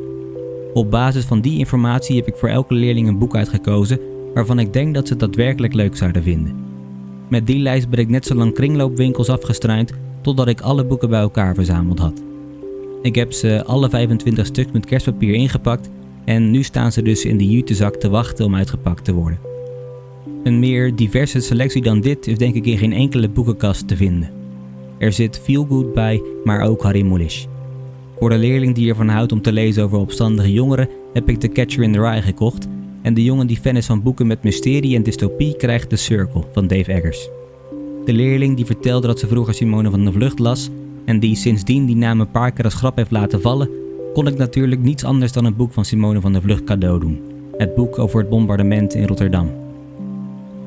Op 0.75 0.91
basis 0.91 1.25
van 1.25 1.41
die 1.41 1.58
informatie 1.58 2.15
heb 2.15 2.27
ik 2.27 2.36
voor 2.36 2.50
elke 2.50 2.74
leerling 2.74 3.08
een 3.08 3.17
boek 3.17 3.36
uitgekozen 3.36 4.00
waarvan 4.34 4.60
ik 4.60 4.74
denk 4.74 4.94
dat 4.94 5.08
ze 5.08 5.13
het 5.13 5.22
daadwerkelijk 5.22 5.74
leuk 5.74 5.98
zouden 5.98 6.24
vinden. 6.24 6.55
Met 7.29 7.48
die 7.48 7.60
lijst 7.60 7.89
ben 7.89 8.00
ik 8.00 8.10
net 8.10 8.25
zo 8.25 8.36
lang 8.36 8.53
kringloopwinkels 8.53 9.29
afgestruind 9.29 9.91
totdat 10.22 10.48
ik 10.48 10.62
alle 10.62 10.86
boeken 10.86 11.10
bij 11.10 11.20
elkaar 11.20 11.55
verzameld 11.55 12.00
had. 12.00 12.24
Ik 13.01 13.15
heb 13.15 13.34
ze 13.34 13.63
alle 13.65 13.89
25 13.89 14.46
stuks 14.46 14.72
met 14.72 14.86
kerstpapier 14.86 15.34
ingepakt 15.34 15.89
en 16.25 16.51
nu 16.51 16.63
staan 16.63 16.91
ze 16.91 17.01
dus 17.01 17.25
in 17.25 17.38
de 17.38 17.50
jutezak 17.50 17.96
te 17.96 18.10
wachten 18.10 18.46
om 18.46 18.55
uitgepakt 18.55 19.05
te 19.05 19.13
worden. 19.13 19.39
Een 20.44 20.60
meer 20.60 20.96
diverse 20.96 21.39
selectie 21.39 21.82
dan 21.82 22.01
dit 22.01 22.27
is 22.27 22.38
denk 22.38 22.55
ik 22.55 22.65
in 22.65 22.77
geen 22.77 22.94
enkele 22.94 23.29
boekenkast 23.29 23.88
te 23.88 23.96
vinden. 23.96 24.29
Er 24.98 25.13
zit 25.13 25.39
Feelgood 25.39 25.94
bij, 25.94 26.22
maar 26.44 26.62
ook 26.62 26.84
Harry 26.84 27.01
Mulisch. 27.01 27.48
Voor 28.19 28.29
de 28.29 28.38
leerling 28.38 28.75
die 28.75 28.89
ervan 28.89 29.07
houdt 29.07 29.31
om 29.31 29.41
te 29.41 29.51
lezen 29.51 29.84
over 29.84 29.98
opstandige 29.98 30.51
jongeren 30.51 30.89
heb 31.13 31.29
ik 31.29 31.39
The 31.39 31.48
Catcher 31.48 31.84
in 31.84 31.93
the 31.93 32.01
Rye 32.01 32.22
gekocht 32.22 32.67
en 33.01 33.13
de 33.13 33.24
jongen 33.24 33.48
die 33.48 33.57
fan 33.57 33.75
is 33.75 33.86
van 33.86 34.03
boeken 34.03 34.27
met 34.27 34.43
mysterie 34.43 34.95
en 34.95 35.03
dystopie 35.03 35.55
krijgt 35.55 35.89
The 35.89 35.95
Circle 35.95 36.43
van 36.53 36.67
Dave 36.67 36.93
Eggers. 36.93 37.29
De 38.05 38.13
leerling 38.13 38.55
die 38.55 38.65
vertelde 38.65 39.07
dat 39.07 39.19
ze 39.19 39.27
vroeger 39.27 39.53
Simone 39.53 39.89
van 39.89 40.05
de 40.05 40.12
Vlucht 40.12 40.39
las 40.39 40.69
en 41.05 41.19
die 41.19 41.36
sindsdien 41.36 41.86
die 41.86 41.95
naam 41.95 42.19
een 42.19 42.31
paar 42.31 42.51
keer 42.51 42.63
als 42.63 42.74
grap 42.74 42.95
heeft 42.95 43.12
laten 43.12 43.41
vallen, 43.41 43.69
kon 44.13 44.27
ik 44.27 44.38
natuurlijk 44.38 44.81
niets 44.81 45.03
anders 45.03 45.31
dan 45.31 45.45
een 45.45 45.55
boek 45.55 45.74
van 45.74 45.86
Simone 45.86 46.22
van 46.22 46.31
der 46.31 46.41
Vlucht 46.41 46.63
cadeau 46.63 47.00
doen. 47.00 47.22
Het 47.57 47.75
boek 47.75 48.00
over 48.00 48.19
het 48.19 48.29
bombardement 48.29 48.93
in 48.93 49.07
Rotterdam. 49.07 49.50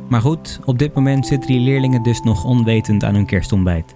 Maar 0.09 0.21
goed, 0.21 0.61
op 0.65 0.79
dit 0.79 0.95
moment 0.95 1.27
zitten 1.27 1.51
die 1.51 1.61
leerlingen 1.61 2.03
dus 2.03 2.21
nog 2.21 2.45
onwetend 2.45 3.05
aan 3.05 3.15
hun 3.15 3.27
kerstontbijt. 3.27 3.95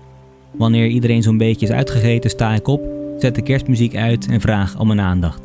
Wanneer 0.51 0.87
iedereen 0.87 1.23
zo'n 1.23 1.39
beetje 1.39 1.67
is 1.67 1.73
uitgegeten, 1.73 2.31
sta 2.31 2.55
ik 2.55 2.69
op, 2.69 3.02
zet 3.23 3.35
de 3.35 3.43
kerstmuziek 3.43 3.97
uit 3.97 4.29
en 4.29 4.41
vraag 4.41 4.79
om 4.79 4.87
mijn 4.87 5.01
aandacht. 5.01 5.43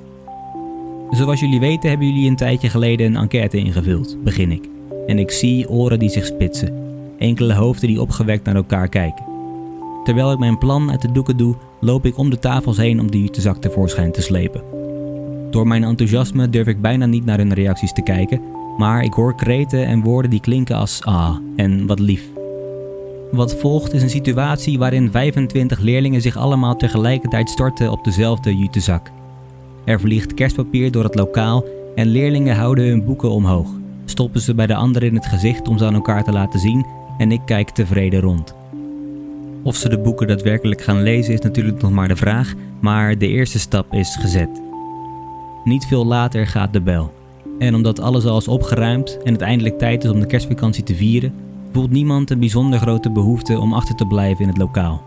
Zoals 1.10 1.39
jullie 1.39 1.60
weten 1.60 1.89
hebben 1.89 2.07
jullie 2.07 2.29
een 2.29 2.36
tijdje 2.36 2.69
geleden 2.69 3.05
een 3.05 3.22
enquête 3.22 3.57
ingevuld, 3.57 4.24
begin 4.24 4.51
ik. 4.51 4.69
En 5.07 5.19
ik 5.19 5.31
zie 5.31 5.69
oren 5.69 6.00
die 6.00 6.10
zich 6.10 6.25
spitsen, 6.25 6.74
enkele 7.17 7.53
hoofden 7.53 7.88
die 7.88 8.01
opgewekt 8.01 8.46
naar 8.46 8.55
elkaar 8.55 8.89
kijken. 8.89 9.25
Terwijl 10.03 10.31
ik 10.31 10.39
mijn 10.39 10.57
plan 10.57 10.91
uit 10.91 11.01
de 11.01 11.12
doeken 11.12 11.38
doe, 11.38 11.55
loop 11.79 12.05
ik 12.05 12.17
om 12.17 12.29
de 12.29 12.39
tafels 12.39 12.77
heen 12.77 13.00
om 13.00 13.12
die 13.12 13.29
zak 13.31 13.57
tevoorschijn 13.57 14.12
te 14.12 14.22
slepen. 14.22 14.62
Door 15.51 15.67
mijn 15.67 15.84
enthousiasme 15.84 16.50
durf 16.50 16.67
ik 16.67 16.81
bijna 16.81 17.05
niet 17.05 17.25
naar 17.25 17.38
hun 17.38 17.53
reacties 17.53 17.93
te 17.93 18.03
kijken, 18.03 18.41
maar 18.77 19.03
ik 19.03 19.13
hoor 19.13 19.36
kreten 19.36 19.86
en 19.86 20.03
woorden 20.03 20.31
die 20.31 20.41
klinken 20.41 20.75
als 20.75 21.03
ah 21.03 21.38
en 21.55 21.88
wat 21.88 22.00
lief. 22.00 22.37
Wat 23.31 23.55
volgt 23.55 23.93
is 23.93 24.01
een 24.01 24.10
situatie 24.10 24.77
waarin 24.77 25.12
25 25.12 25.79
leerlingen 25.79 26.22
zich 26.22 26.38
allemaal 26.38 26.75
tegelijkertijd 26.75 27.50
storten 27.50 27.91
op 27.91 28.03
dezelfde 28.03 28.57
jutezak. 28.57 29.12
Er 29.86 30.00
vliegt 30.00 30.34
kerstpapier 30.34 30.91
door 30.91 31.03
het 31.03 31.15
lokaal 31.15 31.65
en 31.96 32.07
leerlingen 32.07 32.55
houden 32.55 32.88
hun 32.88 33.05
boeken 33.05 33.29
omhoog, 33.29 33.67
stoppen 34.05 34.41
ze 34.41 34.55
bij 34.55 34.67
de 34.67 34.75
anderen 34.75 35.07
in 35.07 35.15
het 35.15 35.25
gezicht 35.25 35.67
om 35.67 35.77
ze 35.77 35.86
aan 35.86 35.93
elkaar 35.93 36.24
te 36.24 36.31
laten 36.31 36.60
zien 36.60 36.86
en 37.17 37.31
ik 37.31 37.41
kijk 37.46 37.69
tevreden 37.69 38.19
rond. 38.19 38.55
Of 39.63 39.75
ze 39.75 39.89
de 39.89 40.00
boeken 40.00 40.27
daadwerkelijk 40.27 40.81
gaan 40.81 41.03
lezen 41.03 41.34
is 41.34 41.41
natuurlijk 41.41 41.81
nog 41.81 41.91
maar 41.91 42.07
de 42.07 42.15
vraag, 42.15 42.53
maar 42.79 43.17
de 43.17 43.27
eerste 43.27 43.60
stap 43.60 43.93
is 43.93 44.15
gezet. 44.15 44.62
Niet 45.63 45.86
veel 45.86 46.05
later 46.05 46.48
gaat 46.48 46.74
de 46.74 46.81
bel. 46.81 47.13
En 47.60 47.75
omdat 47.75 48.00
alles 48.00 48.25
al 48.25 48.38
is 48.38 48.48
opgeruimd 48.48 49.17
en 49.24 49.34
het 49.34 49.41
eindelijk 49.41 49.77
tijd 49.77 50.03
is 50.03 50.10
om 50.10 50.19
de 50.19 50.25
kerstvakantie 50.25 50.84
te 50.84 50.96
vieren, 50.96 51.34
voelt 51.72 51.92
niemand 51.92 52.30
een 52.30 52.40
bijzonder 52.40 52.80
grote 52.80 53.12
behoefte 53.12 53.60
om 53.60 53.74
achter 53.74 53.96
te 53.96 54.06
blijven 54.06 54.42
in 54.42 54.50
het 54.50 54.58
lokaal. 54.58 55.04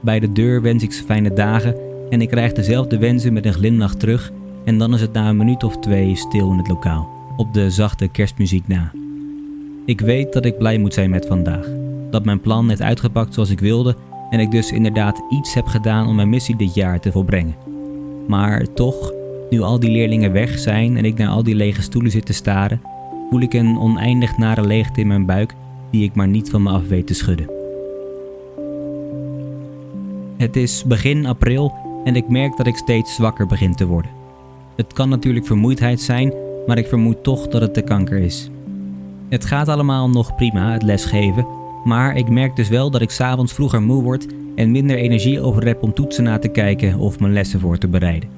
Bij 0.00 0.20
de 0.20 0.32
deur 0.32 0.62
wens 0.62 0.82
ik 0.82 0.92
ze 0.92 1.04
fijne 1.04 1.32
dagen 1.32 1.76
en 2.10 2.20
ik 2.20 2.28
krijg 2.28 2.52
dezelfde 2.52 2.98
wensen 2.98 3.32
met 3.32 3.46
een 3.46 3.52
glimlach 3.52 3.94
terug 3.94 4.32
en 4.64 4.78
dan 4.78 4.94
is 4.94 5.00
het 5.00 5.12
na 5.12 5.28
een 5.28 5.36
minuut 5.36 5.64
of 5.64 5.78
twee 5.78 6.16
stil 6.16 6.50
in 6.50 6.58
het 6.58 6.68
lokaal, 6.68 7.08
op 7.36 7.54
de 7.54 7.70
zachte 7.70 8.08
kerstmuziek 8.08 8.68
na. 8.68 8.92
Ik 9.84 10.00
weet 10.00 10.32
dat 10.32 10.44
ik 10.44 10.58
blij 10.58 10.78
moet 10.78 10.94
zijn 10.94 11.10
met 11.10 11.26
vandaag 11.26 11.80
dat 12.10 12.24
mijn 12.24 12.40
plan 12.40 12.68
heeft 12.68 12.82
uitgepakt 12.82 13.34
zoals 13.34 13.50
ik 13.50 13.60
wilde 13.60 13.96
en 14.30 14.40
ik 14.40 14.50
dus 14.50 14.72
inderdaad 14.72 15.22
iets 15.30 15.54
heb 15.54 15.66
gedaan 15.66 16.06
om 16.06 16.14
mijn 16.14 16.28
missie 16.28 16.56
dit 16.56 16.74
jaar 16.74 17.00
te 17.00 17.12
volbrengen. 17.12 17.54
Maar 18.28 18.72
toch, 18.74 19.12
nu 19.50 19.60
al 19.60 19.80
die 19.80 19.90
leerlingen 19.90 20.32
weg 20.32 20.58
zijn 20.58 20.96
en 20.96 21.04
ik 21.04 21.18
naar 21.18 21.28
al 21.28 21.42
die 21.42 21.54
lege 21.54 21.82
stoelen 21.82 22.10
zit 22.10 22.26
te 22.26 22.32
staren, 22.32 22.80
voel 23.30 23.40
ik 23.40 23.54
een 23.54 23.78
oneindig 23.78 24.36
nare 24.38 24.66
leegte 24.66 25.00
in 25.00 25.06
mijn 25.06 25.26
buik 25.26 25.54
die 25.90 26.04
ik 26.04 26.14
maar 26.14 26.28
niet 26.28 26.50
van 26.50 26.62
me 26.62 26.70
af 26.70 26.88
weet 26.88 27.06
te 27.06 27.14
schudden. 27.14 27.50
Het 30.36 30.56
is 30.56 30.84
begin 30.84 31.26
april 31.26 31.74
en 32.04 32.16
ik 32.16 32.28
merk 32.28 32.56
dat 32.56 32.66
ik 32.66 32.76
steeds 32.76 33.14
zwakker 33.14 33.46
begin 33.46 33.74
te 33.74 33.86
worden. 33.86 34.10
Het 34.76 34.92
kan 34.92 35.08
natuurlijk 35.08 35.46
vermoeidheid 35.46 36.00
zijn, 36.00 36.32
maar 36.66 36.78
ik 36.78 36.86
vermoed 36.86 37.22
toch 37.22 37.48
dat 37.48 37.60
het 37.60 37.74
de 37.74 37.82
kanker 37.82 38.18
is. 38.18 38.50
Het 39.28 39.44
gaat 39.44 39.68
allemaal 39.68 40.10
nog 40.10 40.34
prima, 40.34 40.72
het 40.72 40.82
lesgeven, 40.82 41.46
maar 41.84 42.16
ik 42.16 42.28
merk 42.28 42.56
dus 42.56 42.68
wel 42.68 42.90
dat 42.90 43.00
ik 43.00 43.10
s'avonds 43.10 43.52
vroeger 43.52 43.82
moe 43.82 44.02
word 44.02 44.26
en 44.54 44.70
minder 44.70 44.96
energie 44.96 45.40
over 45.40 45.66
heb 45.66 45.82
om 45.82 45.94
toetsen 45.94 46.24
na 46.24 46.38
te 46.38 46.48
kijken 46.48 46.98
of 46.98 47.20
mijn 47.20 47.32
lessen 47.32 47.60
voor 47.60 47.78
te 47.78 47.88
bereiden. 47.88 48.28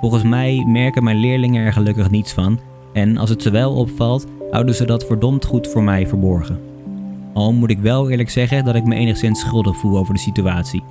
Volgens 0.00 0.22
mij 0.22 0.64
merken 0.66 1.04
mijn 1.04 1.16
leerlingen 1.16 1.64
er 1.64 1.72
gelukkig 1.72 2.10
niets 2.10 2.32
van 2.32 2.58
en 2.94 3.16
als 3.16 3.30
het 3.30 3.42
ze 3.42 3.50
wel 3.50 3.72
opvalt, 3.74 4.26
houden 4.50 4.74
ze 4.74 4.86
dat 4.86 5.06
verdomd 5.06 5.44
goed 5.44 5.68
voor 5.68 5.82
mij 5.82 6.06
verborgen. 6.06 6.58
Al 7.34 7.52
moet 7.52 7.70
ik 7.70 7.78
wel 7.78 8.10
eerlijk 8.10 8.30
zeggen 8.30 8.64
dat 8.64 8.74
ik 8.74 8.84
me 8.84 8.94
enigszins 8.94 9.40
schuldig 9.40 9.76
voel 9.76 9.98
over 9.98 10.14
de 10.14 10.20
situatie. 10.20 10.82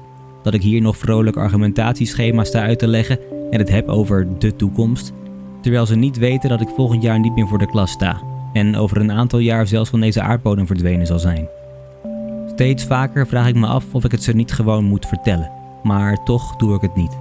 Dat 0.43 0.53
ik 0.53 0.61
hier 0.61 0.81
nog 0.81 0.97
vrolijk 0.97 1.37
argumentatieschema's 1.37 2.47
sta 2.47 2.61
uit 2.61 2.79
te 2.79 2.87
leggen 2.87 3.19
en 3.51 3.59
het 3.59 3.69
heb 3.69 3.87
over 3.87 4.27
de 4.39 4.55
toekomst, 4.55 5.11
terwijl 5.61 5.85
ze 5.85 5.95
niet 5.95 6.17
weten 6.17 6.49
dat 6.49 6.61
ik 6.61 6.67
volgend 6.75 7.03
jaar 7.03 7.19
niet 7.19 7.35
meer 7.35 7.47
voor 7.47 7.57
de 7.57 7.67
klas 7.67 7.91
sta 7.91 8.21
en 8.53 8.75
over 8.75 8.97
een 8.97 9.11
aantal 9.11 9.39
jaar 9.39 9.67
zelfs 9.67 9.89
van 9.89 9.99
deze 9.99 10.21
aardbodem 10.21 10.67
verdwenen 10.67 11.07
zal 11.07 11.19
zijn. 11.19 11.47
Steeds 12.47 12.83
vaker 12.83 13.27
vraag 13.27 13.47
ik 13.47 13.55
me 13.55 13.67
af 13.67 13.93
of 13.93 14.03
ik 14.03 14.11
het 14.11 14.23
ze 14.23 14.33
niet 14.33 14.51
gewoon 14.51 14.83
moet 14.83 15.05
vertellen, 15.05 15.51
maar 15.83 16.23
toch 16.23 16.55
doe 16.55 16.75
ik 16.75 16.81
het 16.81 16.95
niet. 16.95 17.17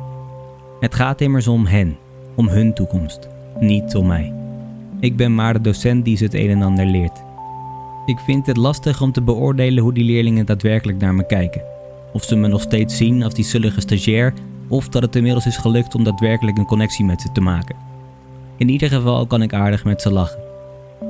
Het 0.80 0.94
gaat 0.94 1.20
immers 1.20 1.48
om 1.48 1.66
hen, 1.66 1.96
om 2.34 2.48
hun 2.48 2.74
toekomst, 2.74 3.28
niet 3.60 3.94
om 3.94 4.06
mij. 4.06 4.41
Ik 5.02 5.16
ben 5.16 5.34
maar 5.34 5.52
de 5.52 5.60
docent 5.60 6.04
die 6.04 6.16
ze 6.16 6.24
het 6.24 6.34
een 6.34 6.50
en 6.50 6.62
ander 6.62 6.86
leert. 6.86 7.22
Ik 8.06 8.18
vind 8.18 8.46
het 8.46 8.56
lastig 8.56 9.00
om 9.00 9.12
te 9.12 9.22
beoordelen 9.22 9.82
hoe 9.82 9.92
die 9.92 10.04
leerlingen 10.04 10.46
daadwerkelijk 10.46 10.98
naar 10.98 11.14
me 11.14 11.26
kijken. 11.26 11.62
Of 12.12 12.24
ze 12.24 12.36
me 12.36 12.48
nog 12.48 12.60
steeds 12.60 12.96
zien 12.96 13.22
als 13.22 13.34
die 13.34 13.44
zullige 13.44 13.80
stagiair, 13.80 14.32
of 14.68 14.88
dat 14.88 15.02
het 15.02 15.16
inmiddels 15.16 15.46
is 15.46 15.56
gelukt 15.56 15.94
om 15.94 16.04
daadwerkelijk 16.04 16.58
een 16.58 16.66
connectie 16.66 17.04
met 17.04 17.20
ze 17.20 17.32
te 17.32 17.40
maken. 17.40 17.76
In 18.56 18.68
ieder 18.68 18.88
geval 18.88 19.26
kan 19.26 19.42
ik 19.42 19.52
aardig 19.52 19.84
met 19.84 20.02
ze 20.02 20.12
lachen. 20.12 20.40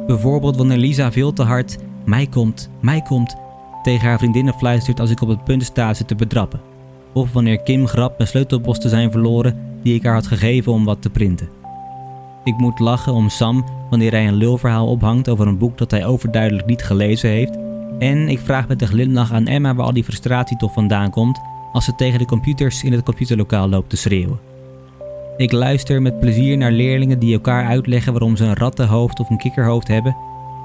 Bijvoorbeeld 0.06 0.56
wanneer 0.56 0.76
Lisa 0.76 1.12
veel 1.12 1.32
te 1.32 1.42
hard 1.42 1.78
mij 2.04 2.26
komt, 2.26 2.70
mij 2.80 3.02
komt 3.02 3.36
tegen 3.82 4.08
haar 4.08 4.18
vriendinnen 4.18 4.54
fluistert 4.54 5.00
als 5.00 5.10
ik 5.10 5.20
op 5.20 5.28
het 5.28 5.44
punt 5.44 5.64
sta 5.64 5.94
ze 5.94 6.04
te 6.04 6.14
bedrappen. 6.14 6.60
Of 7.12 7.32
wanneer 7.32 7.62
Kim 7.62 7.86
grapt 7.86 8.18
mijn 8.18 8.30
sleutelbos 8.30 8.80
te 8.80 8.88
zijn 8.88 9.10
verloren 9.10 9.58
die 9.82 9.94
ik 9.94 10.02
haar 10.02 10.14
had 10.14 10.26
gegeven 10.26 10.72
om 10.72 10.84
wat 10.84 11.02
te 11.02 11.10
printen. 11.10 11.48
Ik 12.44 12.56
moet 12.56 12.78
lachen 12.78 13.12
om 13.12 13.28
Sam 13.28 13.64
wanneer 13.92 14.10
hij 14.10 14.28
een 14.28 14.34
lulverhaal 14.34 14.86
ophangt 14.86 15.28
over 15.28 15.46
een 15.46 15.58
boek 15.58 15.78
dat 15.78 15.90
hij 15.90 16.06
overduidelijk 16.06 16.66
niet 16.66 16.82
gelezen 16.82 17.30
heeft. 17.30 17.56
En 17.98 18.28
ik 18.28 18.38
vraag 18.38 18.68
met 18.68 18.82
een 18.82 18.88
glimlach 18.88 19.32
aan 19.32 19.46
Emma 19.46 19.74
waar 19.74 19.86
al 19.86 19.92
die 19.92 20.04
frustratie 20.04 20.56
toch 20.56 20.72
vandaan 20.72 21.10
komt 21.10 21.40
als 21.72 21.84
ze 21.84 21.94
tegen 21.94 22.18
de 22.18 22.24
computers 22.24 22.82
in 22.82 22.92
het 22.92 23.04
computerlokaal 23.04 23.68
loopt 23.68 23.90
te 23.90 23.96
schreeuwen. 23.96 24.38
Ik 25.36 25.52
luister 25.52 26.02
met 26.02 26.20
plezier 26.20 26.56
naar 26.56 26.72
leerlingen 26.72 27.18
die 27.18 27.32
elkaar 27.32 27.66
uitleggen 27.66 28.12
waarom 28.12 28.36
ze 28.36 28.44
een 28.44 28.56
rattenhoofd 28.56 29.20
of 29.20 29.30
een 29.30 29.38
kikkerhoofd 29.38 29.88
hebben. 29.88 30.16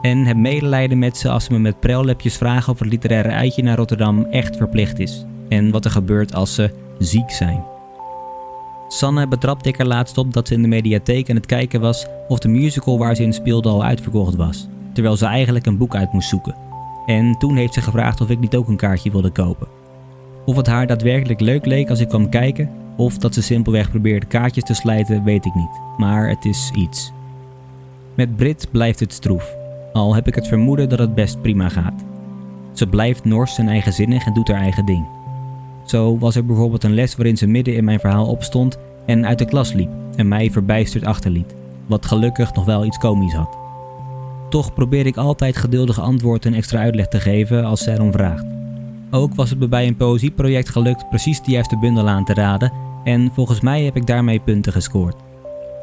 En 0.02 0.26
heb 0.26 0.38
medelijden 0.38 1.00
met 1.00 1.18
ze 1.18 1.30
als 1.30 1.44
ze 1.44 1.52
me 1.52 1.60
met 1.60 1.80
prellepjes 1.80 2.38
vragen 2.38 2.74
of 2.74 2.80
het 2.80 2.90
literaire 2.90 3.32
uitje 3.32 3.64
naar 3.64 3.78
Rotterdam 3.78 4.24
echt 4.24 4.58
verplicht 4.58 5.00
is. 5.00 5.26
En 5.50 5.72
wat 5.72 5.86
er 5.86 5.92
gebeurt 5.92 6.36
als 6.36 6.56
ze 6.56 6.72
ziek 6.98 7.32
zijn. 7.32 7.77
Sanne 8.88 9.28
betrapte 9.28 9.70
ik 9.70 9.80
er 9.80 9.88
laatst 9.88 10.18
op 10.18 10.34
dat 10.34 10.48
ze 10.48 10.54
in 10.54 10.62
de 10.62 10.68
mediatheek 10.68 11.30
aan 11.30 11.36
het 11.36 11.46
kijken 11.46 11.82
was 11.82 12.06
of 12.28 12.40
de 12.40 12.48
musical 12.48 12.98
waar 12.98 13.16
ze 13.16 13.24
in 13.24 13.34
speelde 13.34 13.70
al 13.70 13.84
uitverkocht 13.84 14.36
was. 14.36 14.68
Terwijl 14.94 15.18
ze 15.18 15.26
eigenlijk 15.26 15.66
een 15.66 15.78
boek 15.78 15.96
uit 15.96 16.14
moest 16.14 16.30
zoeken. 16.30 16.56
En 17.06 17.38
toen 17.38 17.56
heeft 17.56 17.74
ze 17.74 17.82
gevraagd 17.82 18.22
of 18.22 18.30
ik 18.30 18.40
niet 18.40 18.56
ook 18.56 18.68
een 18.68 18.78
kaartje 18.78 19.12
wilde 19.12 19.32
kopen. 19.32 19.68
Of 20.46 20.56
het 20.56 20.68
haar 20.68 20.88
daadwerkelijk 20.88 21.40
leuk 21.40 21.66
leek 21.66 21.90
als 21.90 22.00
ik 22.00 22.08
kwam 22.08 22.30
kijken, 22.30 22.70
of 22.98 23.18
dat 23.18 23.34
ze 23.34 23.42
simpelweg 23.42 23.90
probeerde 23.90 24.26
kaartjes 24.26 24.64
te 24.64 24.74
slijten, 24.74 25.24
weet 25.24 25.46
ik 25.46 25.56
niet. 25.56 25.82
Maar 25.98 26.30
het 26.30 26.46
is 26.46 26.72
iets. 26.76 27.12
Met 28.16 28.36
Brit 28.36 28.68
blijft 28.72 29.00
het 29.00 29.14
stroef, 29.14 29.56
al 29.94 30.16
heb 30.16 30.28
ik 30.28 30.36
het 30.36 30.48
vermoeden 30.48 30.90
dat 30.90 31.00
het 31.00 31.16
best 31.16 31.42
prima 31.42 31.70
gaat. 31.70 32.04
Ze 32.74 32.88
blijft 32.88 33.26
nors 33.26 33.58
en 33.58 33.68
eigenzinnig 33.68 34.26
en 34.26 34.34
doet 34.34 34.48
haar 34.48 34.62
eigen 34.62 34.86
ding. 34.86 35.17
Zo 35.88 36.18
was 36.18 36.36
er 36.36 36.46
bijvoorbeeld 36.46 36.84
een 36.84 36.94
les 36.94 37.16
waarin 37.16 37.38
ze 37.38 37.48
midden 37.48 37.76
in 37.76 37.84
mijn 37.84 38.00
verhaal 38.00 38.26
opstond 38.26 38.78
en 39.06 39.26
uit 39.26 39.40
de 39.40 39.46
klas 39.46 39.74
liep 39.74 39.90
en 40.16 40.28
mij 40.28 40.52
verbijsterd 40.52 41.06
achterliet, 41.06 41.56
wat 41.86 42.06
gelukkig 42.06 42.54
nog 42.54 42.66
wel 42.66 42.86
iets 42.86 42.98
komisch 42.98 43.34
had. 43.34 43.58
Toch 44.50 44.74
probeer 44.74 45.06
ik 45.06 45.18
altijd 45.18 45.58
geduldig 45.58 46.00
antwoord 46.00 46.46
en 46.46 46.54
extra 46.54 46.80
uitleg 46.80 47.08
te 47.08 47.20
geven 47.20 47.66
als 47.66 47.84
ze 47.84 47.92
erom 47.92 48.12
vraagt. 48.12 48.46
Ook 49.12 49.36
was 49.36 49.50
het 49.50 49.60
me 49.60 49.68
bij 49.68 49.88
een 49.88 49.98
poëzieproject 49.98 50.70
gelukt 50.70 51.10
precies 51.10 51.42
de 51.42 51.52
juiste 51.52 51.78
bundel 51.78 52.08
aan 52.08 52.26
te 52.26 52.34
raden 52.34 52.72
en 53.04 53.32
volgens 53.34 53.62
mij 53.62 53.84
heb 53.84 53.96
ik 53.96 54.08
daarmee 54.08 54.40
punten 54.40 54.74
gescoord. 54.74 55.16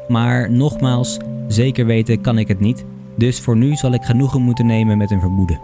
Maar 0.07 0.51
nogmaals, 0.51 1.17
zeker 1.47 1.85
weten 1.85 2.21
kan 2.21 2.37
ik 2.37 2.47
het 2.47 2.59
niet, 2.59 2.85
dus 3.17 3.39
voor 3.39 3.57
nu 3.57 3.75
zal 3.75 3.93
ik 3.93 4.03
genoegen 4.03 4.41
moeten 4.41 4.65
nemen 4.65 4.97
met 4.97 5.11
een 5.11 5.19
vermoeden. 5.19 5.59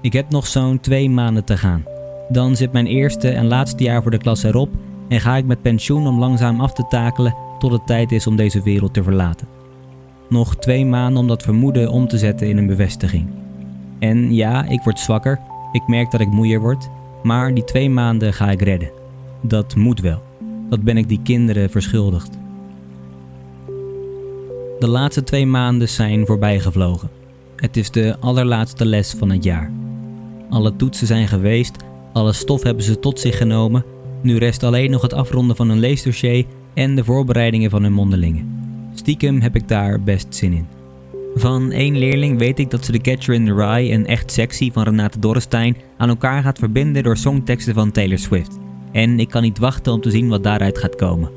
Ik 0.00 0.12
heb 0.12 0.30
nog 0.30 0.46
zo'n 0.46 0.80
twee 0.80 1.10
maanden 1.10 1.44
te 1.44 1.56
gaan. 1.56 1.95
Dan 2.28 2.56
zit 2.56 2.72
mijn 2.72 2.86
eerste 2.86 3.28
en 3.28 3.46
laatste 3.46 3.84
jaar 3.84 4.02
voor 4.02 4.10
de 4.10 4.18
klas 4.18 4.42
erop 4.42 4.68
en 5.08 5.20
ga 5.20 5.36
ik 5.36 5.44
met 5.44 5.62
pensioen 5.62 6.06
om 6.06 6.18
langzaam 6.18 6.60
af 6.60 6.72
te 6.72 6.86
takelen 6.88 7.34
tot 7.58 7.72
het 7.72 7.86
tijd 7.86 8.12
is 8.12 8.26
om 8.26 8.36
deze 8.36 8.62
wereld 8.62 8.94
te 8.94 9.02
verlaten. 9.02 9.46
Nog 10.28 10.56
twee 10.56 10.86
maanden 10.86 11.20
om 11.20 11.28
dat 11.28 11.42
vermoeden 11.42 11.90
om 11.90 12.08
te 12.08 12.18
zetten 12.18 12.48
in 12.48 12.56
een 12.56 12.66
bevestiging. 12.66 13.26
En 13.98 14.34
ja, 14.34 14.64
ik 14.64 14.82
word 14.82 14.98
zwakker, 14.98 15.40
ik 15.72 15.86
merk 15.86 16.10
dat 16.10 16.20
ik 16.20 16.30
moeier 16.30 16.60
word, 16.60 16.88
maar 17.22 17.54
die 17.54 17.64
twee 17.64 17.90
maanden 17.90 18.32
ga 18.32 18.50
ik 18.50 18.62
redden. 18.62 18.90
Dat 19.40 19.76
moet 19.76 20.00
wel. 20.00 20.22
Dat 20.68 20.82
ben 20.82 20.96
ik 20.96 21.08
die 21.08 21.20
kinderen 21.22 21.70
verschuldigd. 21.70 22.38
De 24.78 24.88
laatste 24.88 25.24
twee 25.24 25.46
maanden 25.46 25.88
zijn 25.88 26.26
voorbijgevlogen. 26.26 27.10
Het 27.56 27.76
is 27.76 27.90
de 27.90 28.16
allerlaatste 28.20 28.86
les 28.86 29.14
van 29.18 29.30
het 29.30 29.44
jaar. 29.44 29.70
Alle 30.50 30.76
toetsen 30.76 31.06
zijn 31.06 31.28
geweest, 31.28 31.76
alle 32.16 32.32
stof 32.32 32.62
hebben 32.62 32.84
ze 32.84 32.98
tot 32.98 33.20
zich 33.20 33.36
genomen. 33.36 33.84
Nu 34.22 34.36
rest 34.36 34.62
alleen 34.62 34.90
nog 34.90 35.02
het 35.02 35.12
afronden 35.12 35.56
van 35.56 35.68
een 35.68 35.78
leesdossier 35.78 36.44
en 36.74 36.94
de 36.94 37.04
voorbereidingen 37.04 37.70
van 37.70 37.82
hun 37.82 37.92
mondelingen. 37.92 38.60
Stiekem 38.94 39.40
heb 39.40 39.56
ik 39.56 39.68
daar 39.68 40.02
best 40.02 40.34
zin 40.34 40.52
in. 40.52 40.66
Van 41.34 41.70
één 41.70 41.98
leerling 41.98 42.38
weet 42.38 42.58
ik 42.58 42.70
dat 42.70 42.84
ze 42.84 42.92
The 42.92 42.98
Catcher 42.98 43.34
in 43.34 43.44
the 43.44 43.54
Rye, 43.54 43.92
een 43.92 44.06
echt 44.06 44.32
sexy 44.32 44.72
van 44.72 44.82
Renate 44.82 45.18
Dorrestein, 45.18 45.76
aan 45.96 46.08
elkaar 46.08 46.42
gaat 46.42 46.58
verbinden 46.58 47.02
door 47.02 47.16
songteksten 47.16 47.74
van 47.74 47.90
Taylor 47.90 48.18
Swift. 48.18 48.58
En 48.92 49.20
ik 49.20 49.28
kan 49.28 49.42
niet 49.42 49.58
wachten 49.58 49.92
om 49.92 50.00
te 50.00 50.10
zien 50.10 50.28
wat 50.28 50.42
daaruit 50.42 50.78
gaat 50.78 50.96
komen. 50.96 51.30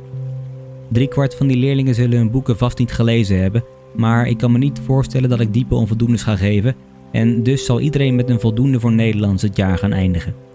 Driekwart 0.91 1.35
van 1.35 1.47
die 1.47 1.57
leerlingen 1.57 1.95
zullen 1.95 2.17
hun 2.17 2.31
boeken 2.31 2.57
vast 2.57 2.77
niet 2.77 2.91
gelezen 2.91 3.41
hebben, 3.41 3.63
maar 3.95 4.27
ik 4.27 4.37
kan 4.37 4.51
me 4.51 4.57
niet 4.57 4.81
voorstellen 4.85 5.29
dat 5.29 5.39
ik 5.39 5.53
diepe 5.53 5.75
onvoldoendes 5.75 6.23
ga 6.23 6.35
geven 6.35 6.75
en 7.11 7.43
dus 7.43 7.65
zal 7.65 7.79
iedereen 7.79 8.15
met 8.15 8.29
een 8.29 8.39
voldoende 8.39 8.79
voor 8.79 8.91
Nederlands 8.91 9.41
het 9.41 9.55
jaar 9.55 9.77
gaan 9.77 9.93
eindigen. 9.93 10.48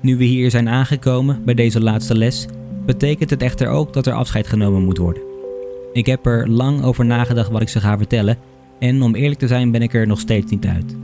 Nu 0.00 0.16
we 0.16 0.24
hier 0.24 0.50
zijn 0.50 0.68
aangekomen 0.68 1.42
bij 1.44 1.54
deze 1.54 1.80
laatste 1.80 2.14
les, 2.14 2.46
betekent 2.86 3.30
het 3.30 3.42
echter 3.42 3.68
ook 3.68 3.92
dat 3.92 4.06
er 4.06 4.12
afscheid 4.12 4.46
genomen 4.46 4.84
moet 4.84 4.98
worden. 4.98 5.22
Ik 5.92 6.06
heb 6.06 6.26
er 6.26 6.48
lang 6.48 6.82
over 6.82 7.04
nagedacht 7.04 7.50
wat 7.50 7.62
ik 7.62 7.68
ze 7.68 7.80
ga 7.80 7.96
vertellen 7.96 8.38
en 8.78 9.02
om 9.02 9.14
eerlijk 9.14 9.40
te 9.40 9.46
zijn 9.46 9.70
ben 9.70 9.82
ik 9.82 9.94
er 9.94 10.06
nog 10.06 10.20
steeds 10.20 10.50
niet 10.50 10.66
uit. 10.66 10.96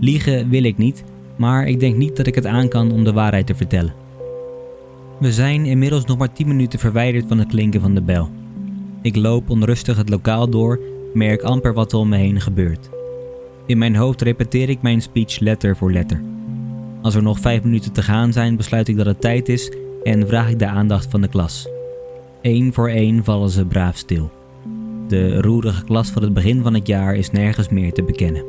Liegen 0.00 0.48
wil 0.48 0.64
ik 0.64 0.78
niet, 0.78 1.04
maar 1.36 1.66
ik 1.66 1.80
denk 1.80 1.96
niet 1.96 2.16
dat 2.16 2.26
ik 2.26 2.34
het 2.34 2.46
aan 2.46 2.68
kan 2.68 2.92
om 2.92 3.04
de 3.04 3.12
waarheid 3.12 3.46
te 3.46 3.54
vertellen. 3.54 3.94
We 5.20 5.32
zijn 5.32 5.64
inmiddels 5.64 6.04
nog 6.04 6.18
maar 6.18 6.32
10 6.32 6.48
minuten 6.48 6.78
verwijderd 6.78 7.24
van 7.28 7.38
het 7.38 7.48
klinken 7.48 7.80
van 7.80 7.94
de 7.94 8.02
bel. 8.02 8.30
Ik 9.02 9.16
loop 9.16 9.50
onrustig 9.50 9.96
het 9.96 10.08
lokaal 10.08 10.50
door, 10.50 10.80
merk 11.14 11.42
amper 11.42 11.72
wat 11.74 11.92
er 11.92 11.98
om 11.98 12.08
me 12.08 12.16
heen 12.16 12.40
gebeurt. 12.40 12.90
In 13.66 13.78
mijn 13.78 13.96
hoofd 13.96 14.22
repeteer 14.22 14.68
ik 14.68 14.82
mijn 14.82 15.02
speech 15.02 15.38
letter 15.38 15.76
voor 15.76 15.92
letter. 15.92 16.20
Als 17.02 17.14
er 17.14 17.22
nog 17.22 17.38
5 17.38 17.62
minuten 17.62 17.92
te 17.92 18.02
gaan 18.02 18.32
zijn, 18.32 18.56
besluit 18.56 18.88
ik 18.88 18.96
dat 18.96 19.06
het 19.06 19.20
tijd 19.20 19.48
is 19.48 19.72
en 20.02 20.28
vraag 20.28 20.50
ik 20.50 20.58
de 20.58 20.66
aandacht 20.66 21.06
van 21.10 21.20
de 21.20 21.28
klas. 21.28 21.68
Eén 22.42 22.72
voor 22.72 22.88
één 22.88 23.24
vallen 23.24 23.50
ze 23.50 23.64
braaf 23.64 23.96
stil. 23.96 24.30
De 25.08 25.40
roerige 25.40 25.84
klas 25.84 26.08
van 26.08 26.22
het 26.22 26.34
begin 26.34 26.62
van 26.62 26.74
het 26.74 26.86
jaar 26.86 27.16
is 27.16 27.30
nergens 27.30 27.68
meer 27.68 27.92
te 27.92 28.02
bekennen. 28.02 28.44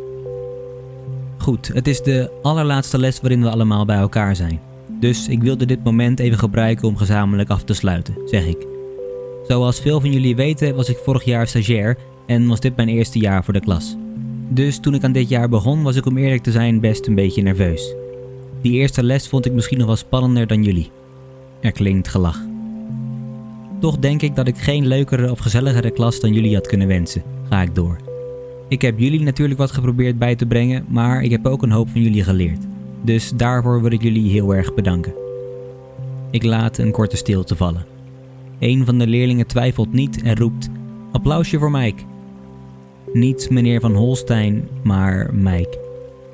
Goed, 1.37 1.71
het 1.73 1.87
is 1.87 2.01
de 2.01 2.31
allerlaatste 2.41 2.99
les 2.99 3.21
waarin 3.21 3.41
we 3.41 3.49
allemaal 3.49 3.85
bij 3.85 3.97
elkaar 3.97 4.35
zijn. 4.35 4.59
Dus 4.99 5.27
ik 5.27 5.41
wilde 5.41 5.65
dit 5.65 5.83
moment 5.83 6.19
even 6.19 6.37
gebruiken 6.37 6.87
om 6.87 6.97
gezamenlijk 6.97 7.49
af 7.49 7.63
te 7.63 7.73
sluiten, 7.73 8.15
zeg 8.25 8.45
ik. 8.45 8.67
Zoals 9.47 9.79
veel 9.79 9.99
van 9.99 10.11
jullie 10.11 10.35
weten 10.35 10.75
was 10.75 10.89
ik 10.89 10.97
vorig 10.97 11.23
jaar 11.23 11.47
stagiair 11.47 11.97
en 12.25 12.47
was 12.47 12.59
dit 12.59 12.75
mijn 12.75 12.87
eerste 12.87 13.19
jaar 13.19 13.43
voor 13.43 13.53
de 13.53 13.59
klas. 13.59 13.95
Dus 14.49 14.79
toen 14.79 14.93
ik 14.93 15.03
aan 15.03 15.11
dit 15.11 15.29
jaar 15.29 15.49
begon 15.49 15.83
was 15.83 15.95
ik 15.95 16.05
om 16.05 16.17
eerlijk 16.17 16.43
te 16.43 16.51
zijn 16.51 16.79
best 16.79 17.07
een 17.07 17.15
beetje 17.15 17.41
nerveus. 17.41 17.95
Die 18.61 18.73
eerste 18.73 19.03
les 19.03 19.27
vond 19.27 19.45
ik 19.45 19.53
misschien 19.53 19.77
nog 19.77 19.87
wel 19.87 19.95
spannender 19.95 20.47
dan 20.47 20.63
jullie. 20.63 20.91
Er 21.59 21.71
klinkt 21.71 22.07
gelach. 22.07 22.41
Toch 23.79 23.97
denk 23.97 24.21
ik 24.21 24.35
dat 24.35 24.47
ik 24.47 24.57
geen 24.57 24.87
leukere 24.87 25.31
of 25.31 25.39
gezelligere 25.39 25.91
klas 25.91 26.19
dan 26.19 26.33
jullie 26.33 26.55
had 26.55 26.67
kunnen 26.67 26.87
wensen, 26.87 27.23
ga 27.49 27.61
ik 27.61 27.75
door. 27.75 27.97
Ik 28.67 28.81
heb 28.81 28.99
jullie 28.99 29.21
natuurlijk 29.21 29.59
wat 29.59 29.71
geprobeerd 29.71 30.17
bij 30.17 30.35
te 30.35 30.45
brengen, 30.45 30.85
maar 30.87 31.23
ik 31.23 31.31
heb 31.31 31.45
ook 31.45 31.61
een 31.61 31.71
hoop 31.71 31.89
van 31.89 32.01
jullie 32.01 32.23
geleerd. 32.23 32.65
Dus 33.01 33.31
daarvoor 33.35 33.81
wil 33.81 33.91
ik 33.91 34.01
jullie 34.01 34.31
heel 34.31 34.55
erg 34.55 34.73
bedanken. 34.73 35.13
Ik 36.31 36.43
laat 36.43 36.77
een 36.77 36.91
korte 36.91 37.17
stilte 37.17 37.55
vallen. 37.55 37.85
Een 38.59 38.85
van 38.85 38.97
de 38.97 39.07
leerlingen 39.07 39.47
twijfelt 39.47 39.93
niet 39.93 40.21
en 40.21 40.35
roept: 40.35 40.69
Applausje 41.11 41.59
voor 41.59 41.71
Mike. 41.71 42.03
Niet 43.13 43.49
meneer 43.49 43.79
van 43.79 43.95
Holstein, 43.95 44.67
maar 44.83 45.33
Mike. 45.33 45.86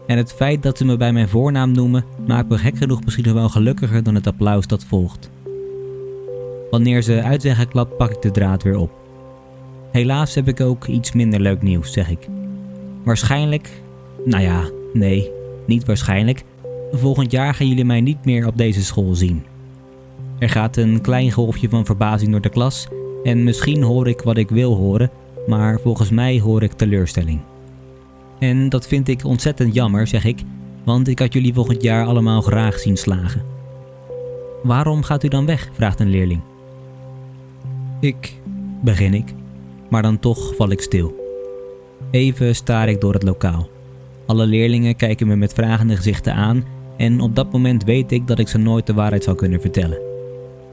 En 0.07 0.17
het 0.17 0.33
feit 0.33 0.63
dat 0.63 0.77
ze 0.77 0.85
me 0.85 0.97
bij 0.97 1.13
mijn 1.13 1.29
voornaam 1.29 1.71
noemen 1.71 2.05
maakt 2.27 2.49
me 2.49 2.57
gek 2.57 2.77
genoeg 2.77 3.03
misschien 3.03 3.33
wel 3.33 3.49
gelukkiger 3.49 4.03
dan 4.03 4.15
het 4.15 4.27
applaus 4.27 4.67
dat 4.67 4.83
volgt. 4.83 5.29
Wanneer 6.71 7.01
ze 7.01 7.23
uit 7.23 7.41
zijn 7.41 7.55
geklapt, 7.55 7.97
pak 7.97 8.11
ik 8.11 8.21
de 8.21 8.31
draad 8.31 8.63
weer 8.63 8.77
op. 8.77 8.91
Helaas 9.91 10.35
heb 10.35 10.47
ik 10.47 10.61
ook 10.61 10.85
iets 10.87 11.11
minder 11.11 11.39
leuk 11.39 11.61
nieuws, 11.61 11.93
zeg 11.93 12.09
ik. 12.09 12.27
Waarschijnlijk, 13.03 13.69
nou 14.25 14.43
ja, 14.43 14.69
nee, 14.93 15.31
niet 15.67 15.85
waarschijnlijk, 15.85 16.43
volgend 16.91 17.31
jaar 17.31 17.53
gaan 17.53 17.67
jullie 17.67 17.85
mij 17.85 18.01
niet 18.01 18.25
meer 18.25 18.47
op 18.47 18.57
deze 18.57 18.83
school 18.83 19.15
zien. 19.15 19.43
Er 20.39 20.49
gaat 20.49 20.77
een 20.77 21.01
klein 21.01 21.31
golfje 21.31 21.69
van 21.69 21.85
verbazing 21.85 22.31
door 22.31 22.41
de 22.41 22.49
klas 22.49 22.87
en 23.23 23.43
misschien 23.43 23.83
hoor 23.83 24.07
ik 24.07 24.21
wat 24.21 24.37
ik 24.37 24.49
wil 24.49 24.75
horen, 24.75 25.11
maar 25.47 25.79
volgens 25.79 26.09
mij 26.09 26.39
hoor 26.39 26.63
ik 26.63 26.71
teleurstelling. 26.71 27.39
En 28.43 28.69
dat 28.69 28.87
vind 28.87 29.07
ik 29.07 29.25
ontzettend 29.25 29.73
jammer, 29.73 30.07
zeg 30.07 30.25
ik, 30.25 30.41
want 30.83 31.07
ik 31.07 31.19
had 31.19 31.33
jullie 31.33 31.53
volgend 31.53 31.81
jaar 31.81 32.05
allemaal 32.05 32.41
graag 32.41 32.79
zien 32.79 32.97
slagen. 32.97 33.41
Waarom 34.63 35.03
gaat 35.03 35.23
u 35.23 35.27
dan 35.27 35.45
weg? 35.45 35.69
vraagt 35.73 35.99
een 35.99 36.09
leerling. 36.09 36.41
Ik, 37.99 38.33
begin 38.81 39.13
ik, 39.13 39.33
maar 39.89 40.01
dan 40.01 40.19
toch 40.19 40.55
val 40.55 40.71
ik 40.71 40.81
stil. 40.81 41.15
Even 42.11 42.55
staar 42.55 42.89
ik 42.89 43.01
door 43.01 43.13
het 43.13 43.23
lokaal. 43.23 43.69
Alle 44.25 44.45
leerlingen 44.45 44.95
kijken 44.95 45.27
me 45.27 45.35
met 45.35 45.53
vragende 45.53 45.95
gezichten 45.95 46.33
aan 46.33 46.63
en 46.97 47.21
op 47.21 47.35
dat 47.35 47.51
moment 47.51 47.83
weet 47.83 48.11
ik 48.11 48.27
dat 48.27 48.39
ik 48.39 48.47
ze 48.47 48.57
nooit 48.57 48.87
de 48.87 48.93
waarheid 48.93 49.23
zal 49.23 49.35
kunnen 49.35 49.61
vertellen. 49.61 49.97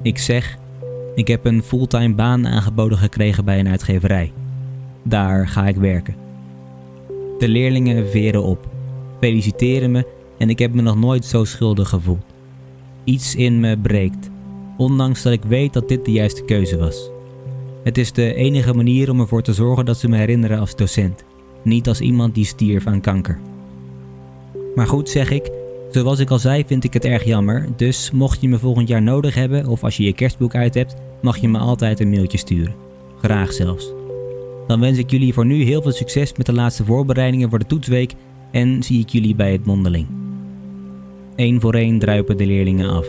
Ik 0.02 0.18
zeg, 0.18 0.58
ik 1.14 1.28
heb 1.28 1.44
een 1.44 1.62
fulltime 1.62 2.14
baan 2.14 2.46
aangeboden 2.46 2.98
gekregen 2.98 3.44
bij 3.44 3.58
een 3.58 3.68
uitgeverij. 3.68 4.32
Daar 5.02 5.48
ga 5.48 5.66
ik 5.66 5.76
werken. 5.76 6.29
De 7.40 7.48
leerlingen 7.48 8.08
veren 8.08 8.42
op, 8.42 8.68
feliciteren 9.20 9.90
me 9.90 10.06
en 10.38 10.50
ik 10.50 10.58
heb 10.58 10.74
me 10.74 10.82
nog 10.82 10.96
nooit 10.96 11.24
zo 11.24 11.44
schuldig 11.44 11.88
gevoeld. 11.88 12.24
Iets 13.04 13.34
in 13.34 13.60
me 13.60 13.78
breekt, 13.78 14.30
ondanks 14.76 15.22
dat 15.22 15.32
ik 15.32 15.42
weet 15.42 15.72
dat 15.72 15.88
dit 15.88 16.04
de 16.04 16.12
juiste 16.12 16.44
keuze 16.44 16.78
was. 16.78 17.10
Het 17.82 17.98
is 17.98 18.12
de 18.12 18.34
enige 18.34 18.74
manier 18.74 19.10
om 19.10 19.20
ervoor 19.20 19.42
te 19.42 19.52
zorgen 19.52 19.84
dat 19.84 19.98
ze 19.98 20.08
me 20.08 20.16
herinneren 20.16 20.58
als 20.58 20.76
docent, 20.76 21.24
niet 21.62 21.88
als 21.88 22.00
iemand 22.00 22.34
die 22.34 22.44
stierf 22.44 22.86
aan 22.86 23.00
kanker. 23.00 23.38
Maar 24.74 24.86
goed, 24.86 25.08
zeg 25.08 25.30
ik, 25.30 25.50
zoals 25.90 26.18
ik 26.18 26.30
al 26.30 26.38
zei, 26.38 26.64
vind 26.66 26.84
ik 26.84 26.92
het 26.92 27.04
erg 27.04 27.24
jammer, 27.24 27.68
dus 27.76 28.10
mocht 28.10 28.40
je 28.40 28.48
me 28.48 28.58
volgend 28.58 28.88
jaar 28.88 29.02
nodig 29.02 29.34
hebben 29.34 29.66
of 29.66 29.84
als 29.84 29.96
je 29.96 30.02
je 30.02 30.12
kerstboek 30.12 30.54
uit 30.54 30.74
hebt, 30.74 30.96
mag 31.22 31.36
je 31.36 31.48
me 31.48 31.58
altijd 31.58 32.00
een 32.00 32.10
mailtje 32.10 32.38
sturen. 32.38 32.74
Graag 33.20 33.52
zelfs. 33.52 33.99
Dan 34.70 34.80
wens 34.80 34.98
ik 34.98 35.10
jullie 35.10 35.34
voor 35.34 35.46
nu 35.46 35.62
heel 35.62 35.82
veel 35.82 35.92
succes 35.92 36.32
met 36.36 36.46
de 36.46 36.52
laatste 36.52 36.84
voorbereidingen 36.84 37.50
voor 37.50 37.58
de 37.58 37.66
toetsweek 37.66 38.14
en 38.50 38.82
zie 38.82 39.00
ik 39.00 39.08
jullie 39.08 39.34
bij 39.34 39.52
het 39.52 39.64
mondeling. 39.64 40.06
Eén 41.36 41.60
voor 41.60 41.74
één 41.74 41.98
druipen 41.98 42.36
de 42.36 42.46
leerlingen 42.46 42.90
af. 42.90 43.06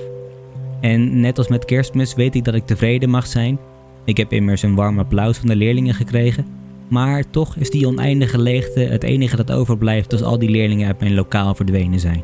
En 0.80 1.20
net 1.20 1.38
als 1.38 1.48
met 1.48 1.66
kerstmis 1.66 2.14
weet 2.14 2.36
ik 2.36 2.44
dat 2.44 2.54
ik 2.54 2.66
tevreden 2.66 3.10
mag 3.10 3.28
zijn 3.28 3.60
ik 4.06 4.18
heb 4.18 4.34
immers 4.34 4.62
een 4.62 4.76
warm 4.76 5.00
applaus 5.00 5.38
van 5.38 5.48
de 5.48 5.56
leerlingen 5.56 5.94
gekregen, 5.94 6.46
maar 6.88 7.30
toch 7.30 7.56
is 7.56 7.70
die 7.70 7.88
oneindige 7.88 8.38
leegte 8.38 8.80
het 8.80 9.04
enige 9.04 9.36
dat 9.36 9.52
overblijft 9.52 10.12
als 10.12 10.24
al 10.24 10.40
die 10.40 10.50
leerlingen 10.50 10.88
uit 10.88 11.00
mijn 11.00 11.14
lokaal 11.14 11.56
verdwenen 11.56 12.00
zijn. 12.00 12.24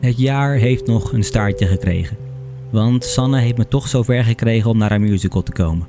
Het 0.00 0.18
jaar 0.18 0.54
heeft 0.54 0.86
nog 0.86 1.12
een 1.12 1.24
staartje 1.24 1.66
gekregen, 1.66 2.16
want 2.70 3.04
Sanne 3.04 3.40
heeft 3.40 3.56
me 3.56 3.68
toch 3.68 3.88
zover 3.88 4.24
gekregen 4.24 4.70
om 4.70 4.78
naar 4.78 4.88
haar 4.90 5.00
musical 5.00 5.42
te 5.42 5.52
komen. 5.52 5.86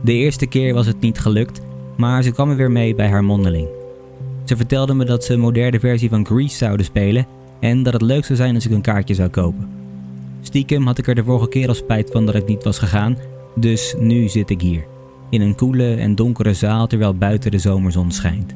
De 0.00 0.12
eerste 0.12 0.46
keer 0.46 0.74
was 0.74 0.86
het 0.86 1.00
niet 1.00 1.18
gelukt, 1.18 1.60
maar 1.96 2.22
ze 2.22 2.30
kwam 2.30 2.50
er 2.50 2.56
weer 2.56 2.70
mee 2.70 2.94
bij 2.94 3.08
haar 3.08 3.24
mondeling. 3.24 3.68
Ze 4.44 4.56
vertelde 4.56 4.94
me 4.94 5.04
dat 5.04 5.24
ze 5.24 5.32
een 5.32 5.40
moderne 5.40 5.80
versie 5.80 6.08
van 6.08 6.26
Grease 6.26 6.56
zouden 6.56 6.86
spelen 6.86 7.26
en 7.60 7.82
dat 7.82 7.92
het 7.92 8.02
leuk 8.02 8.24
zou 8.24 8.38
zijn 8.38 8.54
als 8.54 8.66
ik 8.66 8.72
een 8.72 8.80
kaartje 8.80 9.14
zou 9.14 9.28
kopen. 9.28 9.68
Stiekem 10.40 10.86
had 10.86 10.98
ik 10.98 11.06
er 11.06 11.14
de 11.14 11.24
vorige 11.24 11.48
keer 11.48 11.68
al 11.68 11.74
spijt 11.74 12.10
van 12.10 12.26
dat 12.26 12.34
ik 12.34 12.46
niet 12.46 12.64
was 12.64 12.78
gegaan, 12.78 13.18
dus 13.54 13.94
nu 13.98 14.28
zit 14.28 14.50
ik 14.50 14.60
hier. 14.60 14.84
In 15.30 15.40
een 15.40 15.54
koele 15.54 15.94
en 15.94 16.14
donkere 16.14 16.54
zaal 16.54 16.86
terwijl 16.86 17.14
buiten 17.14 17.50
de 17.50 17.58
zomerzon 17.58 18.12
schijnt. 18.12 18.54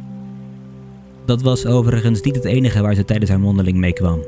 Dat 1.25 1.43
was 1.43 1.67
overigens 1.67 2.21
niet 2.21 2.35
het 2.35 2.45
enige 2.45 2.83
waar 2.83 2.95
ze 2.95 3.05
tijdens 3.05 3.31
haar 3.31 3.41
mondeling 3.41 3.77
mee 3.77 3.93
kwam. 3.93 4.21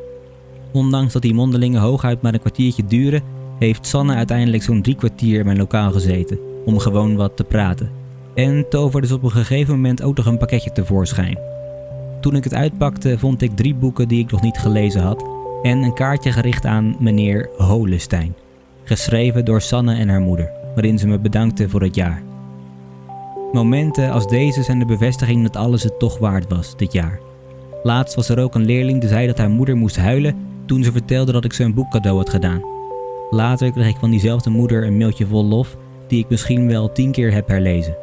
Ondanks 0.75 1.13
dat 1.13 1.23
die 1.23 1.35
mondelingen 1.35 1.81
hooguit 1.81 2.23
maar 2.23 2.35
een 2.35 2.41
kwartiertje 2.41 2.85
duren, 2.85 3.23
heeft 3.59 3.87
Sanne 3.87 4.15
uiteindelijk 4.15 4.63
zo'n 4.63 4.83
drie 4.83 4.97
kwartier 4.97 5.39
in 5.39 5.45
mijn 5.45 5.59
lokaal 5.59 5.93
gezeten 5.93 6.39
om 6.65 6.79
gewoon 6.79 7.17
wat 7.17 7.37
te 7.37 7.45
praten. 7.45 7.91
En 8.35 8.69
toverde 8.69 9.07
dus 9.07 9.17
op 9.17 9.23
een 9.23 9.31
gegeven 9.31 9.75
moment 9.75 10.03
ook 10.03 10.17
nog 10.17 10.27
een 10.27 10.39
pakketje 10.39 10.73
tevoorschijn. 10.73 11.39
Toen 12.21 12.37
ik 12.37 12.45
het 12.45 12.55
uitpakte 12.55 13.19
vond 13.19 13.43
ik 13.43 13.57
drie 13.57 13.75
boeken 13.75 14.09
die 14.09 14.23
ik 14.23 14.31
nog 14.31 14.43
niet 14.43 14.59
gelezen 14.59 15.03
had 15.03 15.25
en 15.63 15.83
een 15.83 15.95
kaartje 15.95 16.33
gericht 16.33 16.65
aan 16.65 16.97
meneer 16.99 17.51
Holestein, 17.57 18.35
geschreven 18.85 19.45
door 19.45 19.61
Sanne 19.61 19.95
en 19.95 20.09
haar 20.09 20.21
moeder, 20.21 20.51
waarin 20.75 20.99
ze 20.99 21.07
me 21.07 21.19
bedankte 21.19 21.69
voor 21.69 21.83
het 21.83 21.95
jaar. 21.95 22.23
Momenten 23.53 24.11
als 24.11 24.27
deze 24.27 24.63
zijn 24.63 24.79
de 24.79 24.85
bevestiging 24.85 25.43
dat 25.43 25.57
alles 25.57 25.83
het 25.83 25.99
toch 25.99 26.19
waard 26.19 26.49
was 26.49 26.77
dit 26.77 26.93
jaar. 26.93 27.21
Laatst 27.83 28.15
was 28.15 28.29
er 28.29 28.43
ook 28.43 28.55
een 28.55 28.65
leerling 28.65 29.01
die 29.01 29.09
zei 29.09 29.27
dat 29.27 29.39
haar 29.39 29.51
moeder 29.51 29.77
moest 29.77 29.97
huilen 29.97 30.44
toen 30.67 30.83
ze 30.83 30.93
vertelde 30.93 31.33
dat 31.33 31.45
ik 31.45 31.53
ze 31.53 31.65
een 31.65 31.75
boek 31.75 31.91
cadeau 31.91 32.17
had 32.17 32.31
gedaan. 32.31 32.63
Later 33.31 33.73
kreeg 33.73 33.89
ik 33.89 33.97
van 33.97 34.11
diezelfde 34.11 34.51
moeder 34.51 34.87
een 34.87 34.97
mailtje 34.97 35.27
vol 35.27 35.45
lof 35.45 35.77
die 36.07 36.19
ik 36.19 36.29
misschien 36.29 36.69
wel 36.69 36.93
tien 36.93 37.13
keer 37.13 37.33
heb 37.33 37.49
herlezen. 37.49 37.97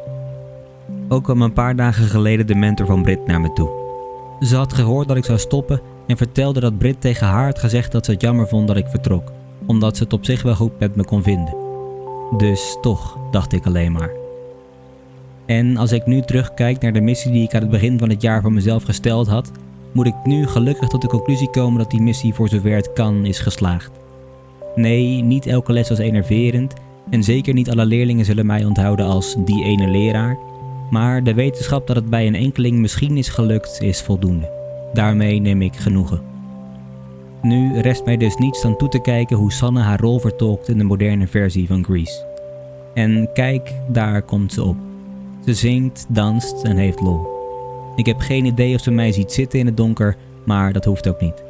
Ook 1.08 1.24
kwam 1.24 1.42
een 1.42 1.52
paar 1.52 1.76
dagen 1.76 2.04
geleden 2.04 2.46
de 2.46 2.54
mentor 2.54 2.86
van 2.86 3.02
Brit 3.02 3.26
naar 3.26 3.40
me 3.40 3.52
toe. 3.52 3.70
Ze 4.40 4.56
had 4.56 4.72
gehoord 4.72 5.08
dat 5.08 5.16
ik 5.16 5.24
zou 5.24 5.38
stoppen 5.38 5.80
en 6.06 6.16
vertelde 6.16 6.60
dat 6.60 6.78
Brit 6.78 7.00
tegen 7.00 7.26
haar 7.26 7.44
had 7.44 7.58
gezegd 7.58 7.92
dat 7.92 8.04
ze 8.04 8.10
het 8.10 8.20
jammer 8.20 8.48
vond 8.48 8.66
dat 8.68 8.76
ik 8.76 8.86
vertrok, 8.86 9.32
omdat 9.66 9.96
ze 9.96 10.02
het 10.02 10.12
op 10.12 10.24
zich 10.24 10.42
wel 10.42 10.54
goed 10.54 10.78
met 10.78 10.96
me 10.96 11.04
kon 11.04 11.22
vinden. 11.22 11.54
Dus 12.36 12.78
toch, 12.80 13.18
dacht 13.30 13.52
ik 13.52 13.66
alleen 13.66 13.92
maar. 13.92 14.10
En 15.46 15.76
als 15.76 15.92
ik 15.92 16.06
nu 16.06 16.20
terugkijk 16.20 16.80
naar 16.80 16.92
de 16.92 17.00
missie 17.00 17.32
die 17.32 17.42
ik 17.42 17.54
aan 17.54 17.60
het 17.60 17.70
begin 17.70 17.98
van 17.98 18.08
het 18.08 18.22
jaar 18.22 18.42
voor 18.42 18.52
mezelf 18.52 18.82
gesteld 18.82 19.26
had, 19.26 19.50
moet 19.92 20.06
ik 20.06 20.14
nu 20.24 20.46
gelukkig 20.46 20.88
tot 20.88 21.02
de 21.02 21.08
conclusie 21.08 21.50
komen 21.50 21.78
dat 21.78 21.90
die 21.90 22.02
missie 22.02 22.34
voor 22.34 22.48
zover 22.48 22.74
het 22.74 22.92
kan 22.92 23.24
is 23.24 23.38
geslaagd. 23.38 23.90
Nee, 24.74 25.22
niet 25.22 25.46
elke 25.46 25.72
les 25.72 25.88
was 25.88 25.98
enerverend 25.98 26.74
en 27.10 27.22
zeker 27.22 27.54
niet 27.54 27.70
alle 27.70 27.86
leerlingen 27.86 28.24
zullen 28.24 28.46
mij 28.46 28.64
onthouden 28.64 29.06
als 29.06 29.36
die 29.38 29.64
ene 29.64 29.88
leraar, 29.88 30.38
maar 30.90 31.24
de 31.24 31.34
wetenschap 31.34 31.86
dat 31.86 31.96
het 31.96 32.10
bij 32.10 32.26
een 32.26 32.34
enkeling 32.34 32.78
misschien 32.78 33.16
is 33.16 33.28
gelukt 33.28 33.78
is 33.80 34.02
voldoende. 34.02 34.50
Daarmee 34.92 35.40
neem 35.40 35.62
ik 35.62 35.76
genoegen. 35.76 36.20
Nu 37.42 37.80
rest 37.80 38.04
mij 38.04 38.16
dus 38.16 38.36
niets 38.36 38.62
dan 38.62 38.76
toe 38.76 38.88
te 38.88 39.00
kijken 39.00 39.36
hoe 39.36 39.52
Sanne 39.52 39.80
haar 39.80 40.00
rol 40.00 40.18
vertolkt 40.18 40.68
in 40.68 40.78
de 40.78 40.84
moderne 40.84 41.26
versie 41.26 41.66
van 41.66 41.84
Grease. 41.84 42.26
En 42.94 43.28
kijk, 43.32 43.72
daar 43.88 44.22
komt 44.22 44.52
ze 44.52 44.64
op. 44.64 44.76
Ze 45.44 45.54
zingt, 45.54 46.06
danst 46.08 46.62
en 46.62 46.76
heeft 46.76 47.00
lol. 47.00 47.31
Ik 47.96 48.06
heb 48.06 48.20
geen 48.20 48.44
idee 48.44 48.74
of 48.74 48.80
ze 48.80 48.90
mij 48.90 49.12
ziet 49.12 49.32
zitten 49.32 49.58
in 49.58 49.66
het 49.66 49.76
donker, 49.76 50.16
maar 50.44 50.72
dat 50.72 50.84
hoeft 50.84 51.08
ook 51.08 51.20
niet. 51.20 51.42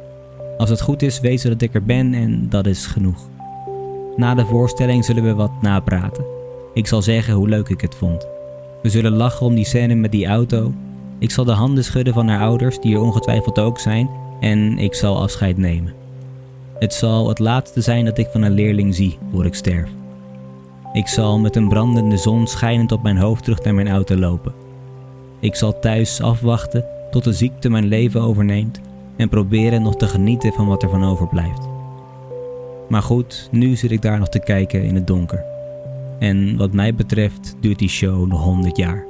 Als 0.57 0.69
het 0.69 0.81
goed 0.81 1.01
is, 1.01 1.19
weet 1.19 1.41
ze 1.41 1.49
dat 1.49 1.61
ik 1.61 1.73
er 1.73 1.83
ben 1.83 2.13
en 2.13 2.49
dat 2.49 2.65
is 2.65 2.85
genoeg. 2.85 3.29
Na 4.15 4.35
de 4.35 4.45
voorstelling 4.45 5.05
zullen 5.05 5.23
we 5.23 5.33
wat 5.33 5.61
napraten. 5.61 6.25
Ik 6.73 6.87
zal 6.87 7.01
zeggen 7.01 7.33
hoe 7.33 7.49
leuk 7.49 7.69
ik 7.69 7.81
het 7.81 7.95
vond. 7.95 8.27
We 8.81 8.89
zullen 8.89 9.11
lachen 9.11 9.45
om 9.45 9.55
die 9.55 9.65
scène 9.65 9.95
met 9.95 10.11
die 10.11 10.27
auto. 10.27 10.73
Ik 11.19 11.31
zal 11.31 11.45
de 11.45 11.51
handen 11.51 11.83
schudden 11.83 12.13
van 12.13 12.27
haar 12.27 12.41
ouders, 12.41 12.79
die 12.79 12.95
er 12.95 13.01
ongetwijfeld 13.01 13.59
ook 13.59 13.79
zijn, 13.79 14.09
en 14.39 14.77
ik 14.77 14.93
zal 14.93 15.21
afscheid 15.21 15.57
nemen. 15.57 15.93
Het 16.79 16.93
zal 16.93 17.27
het 17.27 17.39
laatste 17.39 17.81
zijn 17.81 18.05
dat 18.05 18.17
ik 18.17 18.27
van 18.31 18.41
een 18.41 18.51
leerling 18.51 18.95
zie 18.95 19.17
voor 19.31 19.45
ik 19.45 19.53
sterf. 19.53 19.89
Ik 20.93 21.07
zal 21.07 21.39
met 21.39 21.55
een 21.55 21.67
brandende 21.67 22.17
zon 22.17 22.47
schijnend 22.47 22.91
op 22.91 23.03
mijn 23.03 23.17
hoofd 23.17 23.43
terug 23.43 23.63
naar 23.63 23.73
mijn 23.73 23.89
auto 23.89 24.15
lopen. 24.15 24.62
Ik 25.43 25.55
zal 25.55 25.79
thuis 25.79 26.21
afwachten 26.21 26.85
tot 27.11 27.23
de 27.23 27.33
ziekte 27.33 27.69
mijn 27.69 27.85
leven 27.85 28.21
overneemt 28.21 28.79
en 29.15 29.29
proberen 29.29 29.81
nog 29.81 29.95
te 29.95 30.07
genieten 30.07 30.53
van 30.53 30.67
wat 30.67 30.83
er 30.83 30.89
van 30.89 31.03
overblijft. 31.03 31.67
Maar 32.89 33.01
goed, 33.01 33.47
nu 33.51 33.75
zit 33.75 33.91
ik 33.91 34.01
daar 34.01 34.19
nog 34.19 34.29
te 34.29 34.39
kijken 34.39 34.83
in 34.83 34.95
het 34.95 35.07
donker. 35.07 35.45
En 36.19 36.57
wat 36.57 36.73
mij 36.73 36.95
betreft 36.95 37.55
duurt 37.59 37.79
die 37.79 37.89
show 37.89 38.27
nog 38.27 38.43
100 38.43 38.77
jaar. 38.77 39.05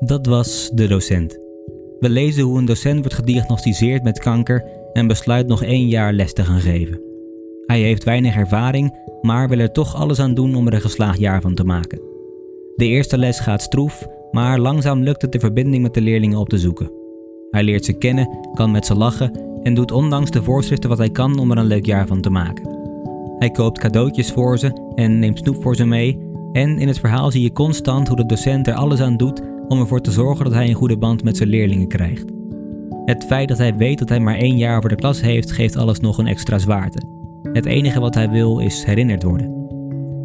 Dat 0.00 0.26
was 0.26 0.70
de 0.72 0.86
docent. 0.86 1.38
We 2.00 2.08
lezen 2.08 2.42
hoe 2.42 2.58
een 2.58 2.64
docent 2.64 2.98
wordt 2.98 3.14
gediagnosticeerd 3.14 4.02
met 4.02 4.18
kanker 4.18 4.82
en 4.94 5.06
besluit 5.06 5.46
nog 5.46 5.62
één 5.62 5.88
jaar 5.88 6.12
les 6.12 6.32
te 6.32 6.44
gaan 6.44 6.60
geven. 6.60 7.00
Hij 7.66 7.80
heeft 7.80 8.04
weinig 8.04 8.36
ervaring, 8.36 8.96
maar 9.20 9.48
wil 9.48 9.58
er 9.58 9.72
toch 9.72 9.94
alles 9.94 10.20
aan 10.20 10.34
doen 10.34 10.54
om 10.54 10.66
er 10.66 10.74
een 10.74 10.80
geslaagd 10.80 11.18
jaar 11.18 11.40
van 11.40 11.54
te 11.54 11.64
maken. 11.64 12.00
De 12.76 12.86
eerste 12.86 13.18
les 13.18 13.40
gaat 13.40 13.62
stroef, 13.62 14.06
maar 14.30 14.58
langzaam 14.58 15.02
lukt 15.02 15.22
het 15.22 15.32
de 15.32 15.38
verbinding 15.38 15.82
met 15.82 15.94
de 15.94 16.00
leerlingen 16.00 16.38
op 16.38 16.48
te 16.48 16.58
zoeken. 16.58 16.90
Hij 17.50 17.62
leert 17.62 17.84
ze 17.84 17.92
kennen, 17.92 18.38
kan 18.54 18.70
met 18.70 18.86
ze 18.86 18.94
lachen 18.94 19.30
en 19.62 19.74
doet 19.74 19.92
ondanks 19.92 20.30
de 20.30 20.42
voorschriften 20.42 20.88
wat 20.88 20.98
hij 20.98 21.10
kan 21.10 21.38
om 21.38 21.50
er 21.50 21.58
een 21.58 21.66
leuk 21.66 21.86
jaar 21.86 22.06
van 22.06 22.20
te 22.20 22.30
maken. 22.30 22.68
Hij 23.38 23.50
koopt 23.50 23.78
cadeautjes 23.78 24.32
voor 24.32 24.58
ze 24.58 24.92
en 24.94 25.18
neemt 25.18 25.38
snoep 25.38 25.62
voor 25.62 25.76
ze 25.76 25.84
mee. 25.84 26.18
En 26.52 26.78
in 26.78 26.88
het 26.88 26.98
verhaal 26.98 27.30
zie 27.30 27.42
je 27.42 27.52
constant 27.52 28.08
hoe 28.08 28.16
de 28.16 28.26
docent 28.26 28.66
er 28.66 28.74
alles 28.74 29.00
aan 29.00 29.16
doet 29.16 29.42
om 29.68 29.80
ervoor 29.80 30.00
te 30.00 30.10
zorgen 30.10 30.44
dat 30.44 30.54
hij 30.54 30.68
een 30.68 30.74
goede 30.74 30.96
band 30.96 31.24
met 31.24 31.36
zijn 31.36 31.48
leerlingen 31.48 31.88
krijgt. 31.88 32.24
Het 33.04 33.24
feit 33.24 33.48
dat 33.48 33.58
hij 33.58 33.76
weet 33.76 33.98
dat 33.98 34.08
hij 34.08 34.20
maar 34.20 34.36
één 34.36 34.56
jaar 34.56 34.80
voor 34.80 34.90
de 34.90 34.96
klas 34.96 35.20
heeft, 35.20 35.52
geeft 35.52 35.76
alles 35.76 36.00
nog 36.00 36.18
een 36.18 36.26
extra 36.26 36.58
zwaarte. 36.58 37.02
Het 37.52 37.66
enige 37.66 38.00
wat 38.00 38.14
hij 38.14 38.30
wil 38.30 38.58
is 38.58 38.84
herinnerd 38.84 39.22
worden. 39.22 39.62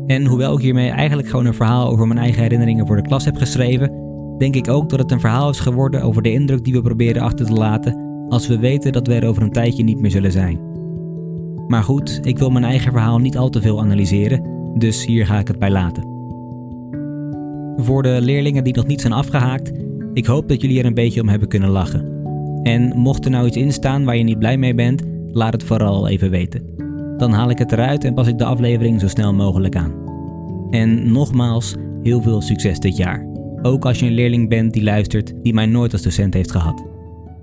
En 0.07 0.25
hoewel 0.25 0.53
ik 0.53 0.61
hiermee 0.61 0.89
eigenlijk 0.89 1.29
gewoon 1.29 1.45
een 1.45 1.53
verhaal 1.53 1.89
over 1.89 2.07
mijn 2.07 2.19
eigen 2.19 2.41
herinneringen 2.41 2.87
voor 2.87 2.95
de 2.95 3.01
klas 3.01 3.25
heb 3.25 3.35
geschreven, 3.35 3.91
denk 4.37 4.55
ik 4.55 4.67
ook 4.67 4.89
dat 4.89 4.99
het 4.99 5.11
een 5.11 5.19
verhaal 5.19 5.49
is 5.49 5.59
geworden 5.59 6.01
over 6.01 6.21
de 6.21 6.31
indruk 6.31 6.63
die 6.63 6.73
we 6.73 6.81
proberen 6.81 7.21
achter 7.21 7.45
te 7.45 7.53
laten 7.53 8.07
als 8.29 8.47
we 8.47 8.59
weten 8.59 8.91
dat 8.91 9.07
we 9.07 9.13
er 9.13 9.27
over 9.27 9.43
een 9.43 9.51
tijdje 9.51 9.83
niet 9.83 9.99
meer 9.99 10.11
zullen 10.11 10.31
zijn. 10.31 10.59
Maar 11.67 11.83
goed, 11.83 12.19
ik 12.23 12.37
wil 12.37 12.49
mijn 12.49 12.63
eigen 12.63 12.91
verhaal 12.91 13.17
niet 13.17 13.37
al 13.37 13.49
te 13.49 13.61
veel 13.61 13.79
analyseren, 13.79 14.43
dus 14.77 15.05
hier 15.05 15.25
ga 15.25 15.39
ik 15.39 15.47
het 15.47 15.59
bij 15.59 15.71
laten. 15.71 16.03
Voor 17.75 18.03
de 18.03 18.17
leerlingen 18.21 18.63
die 18.63 18.75
nog 18.75 18.87
niet 18.87 19.01
zijn 19.01 19.13
afgehaakt, 19.13 19.71
ik 20.13 20.25
hoop 20.25 20.47
dat 20.47 20.61
jullie 20.61 20.79
er 20.79 20.85
een 20.85 20.93
beetje 20.93 21.21
om 21.21 21.27
hebben 21.27 21.47
kunnen 21.47 21.69
lachen. 21.69 22.18
En 22.63 22.97
mocht 22.97 23.25
er 23.25 23.31
nou 23.31 23.47
iets 23.47 23.57
in 23.57 23.71
staan 23.71 24.05
waar 24.05 24.17
je 24.17 24.23
niet 24.23 24.39
blij 24.39 24.57
mee 24.57 24.73
bent, 24.73 25.03
laat 25.31 25.53
het 25.53 25.63
vooral 25.63 26.07
even 26.07 26.29
weten. 26.29 26.63
Dan 27.17 27.31
haal 27.31 27.49
ik 27.49 27.57
het 27.57 27.71
eruit 27.71 28.03
en 28.03 28.13
pas 28.13 28.27
ik 28.27 28.37
de 28.37 28.45
aflevering 28.45 28.99
zo 28.99 29.07
snel 29.07 29.33
mogelijk 29.33 29.75
aan. 29.75 29.93
En 30.69 31.11
nogmaals, 31.11 31.75
heel 32.03 32.21
veel 32.21 32.41
succes 32.41 32.79
dit 32.79 32.97
jaar. 32.97 33.25
Ook 33.61 33.85
als 33.85 33.99
je 33.99 34.05
een 34.05 34.13
leerling 34.13 34.49
bent 34.49 34.73
die 34.73 34.83
luistert, 34.83 35.33
die 35.43 35.53
mij 35.53 35.65
nooit 35.65 35.93
als 35.93 36.01
docent 36.01 36.33
heeft 36.33 36.51
gehad. 36.51 36.85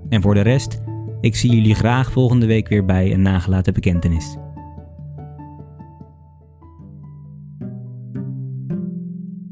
En 0.09 0.21
voor 0.21 0.33
de 0.33 0.41
rest, 0.41 0.81
ik 1.21 1.35
zie 1.35 1.51
jullie 1.51 1.75
graag 1.75 2.11
volgende 2.11 2.45
week 2.45 2.67
weer 2.67 2.85
bij 2.85 3.13
een 3.13 3.21
nagelaten 3.21 3.73
bekentenis. 3.73 4.37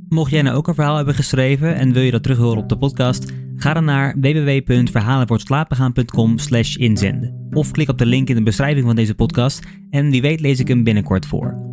Mocht 0.10 0.32
jij 0.32 0.42
nou 0.42 0.58
ook 0.58 0.68
een 0.68 0.74
verhaal 0.74 0.96
hebben 0.96 1.16
geschreven 1.16 1.76
en 1.76 1.94
wil 1.94 2.02
je 2.02 2.12
dat 2.12 2.24
terug 2.24 2.38
horen 2.38 2.58
op 2.58 2.70
de 2.70 2.78
podcast, 2.78 3.34
ga 3.56 3.74
dan 3.74 3.86
naar 3.86 4.16
www.verhalenvoortslapengaan.com 4.20 6.38
slash 6.38 6.76
inzenden. 6.76 7.48
Of 7.52 7.72
klik 7.72 7.90
op 7.90 7.98
de 7.98 8.06
link 8.06 8.30
in 8.30 8.36
de 8.36 8.44
beschrijving 8.44 8.86
van 8.86 8.96
deze 8.96 9.16
podcast 9.16 9.64
en 9.90 10.10
wie 10.10 10.22
weet 10.22 10.40
lees 10.40 10.60
ik 10.60 10.68
hem 10.68 10.84
binnenkort 10.84 11.26
voor. 11.26 11.64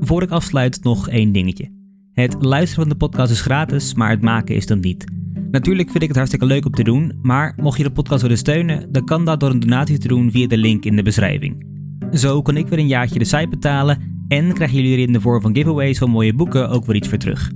Voor 0.00 0.22
ik 0.22 0.30
afsluit 0.30 0.82
nog 0.82 1.08
één 1.08 1.32
dingetje. 1.32 1.70
Het 2.12 2.36
luisteren 2.38 2.84
van 2.84 2.92
de 2.92 3.06
podcast 3.06 3.32
is 3.32 3.40
gratis, 3.40 3.94
maar 3.94 4.10
het 4.10 4.22
maken 4.22 4.54
is 4.54 4.66
dan 4.66 4.80
niet. 4.80 5.04
Natuurlijk 5.50 5.90
vind 5.90 6.02
ik 6.02 6.08
het 6.08 6.16
hartstikke 6.16 6.46
leuk 6.46 6.64
om 6.64 6.72
te 6.72 6.82
doen, 6.82 7.18
maar 7.22 7.54
mocht 7.56 7.76
je 7.76 7.82
de 7.82 7.90
podcast 7.90 8.22
willen 8.22 8.36
steunen, 8.36 8.92
dan 8.92 9.04
kan 9.04 9.24
dat 9.24 9.40
door 9.40 9.50
een 9.50 9.60
donatie 9.60 9.98
te 9.98 10.08
doen 10.08 10.30
via 10.30 10.46
de 10.46 10.56
link 10.56 10.84
in 10.84 10.96
de 10.96 11.02
beschrijving. 11.02 11.66
Zo 12.12 12.42
kan 12.42 12.56
ik 12.56 12.68
weer 12.68 12.78
een 12.78 12.86
jaartje 12.86 13.18
de 13.18 13.24
site 13.24 13.48
betalen 13.50 13.98
en 14.28 14.52
krijgen 14.52 14.76
jullie 14.76 14.92
er 14.92 15.02
in 15.02 15.12
de 15.12 15.20
vorm 15.20 15.40
van 15.40 15.54
giveaways 15.54 15.98
van 15.98 16.10
mooie 16.10 16.34
boeken 16.34 16.68
ook 16.68 16.84
weer 16.84 16.96
iets 16.96 17.08
voor 17.08 17.18
terug. 17.18 17.50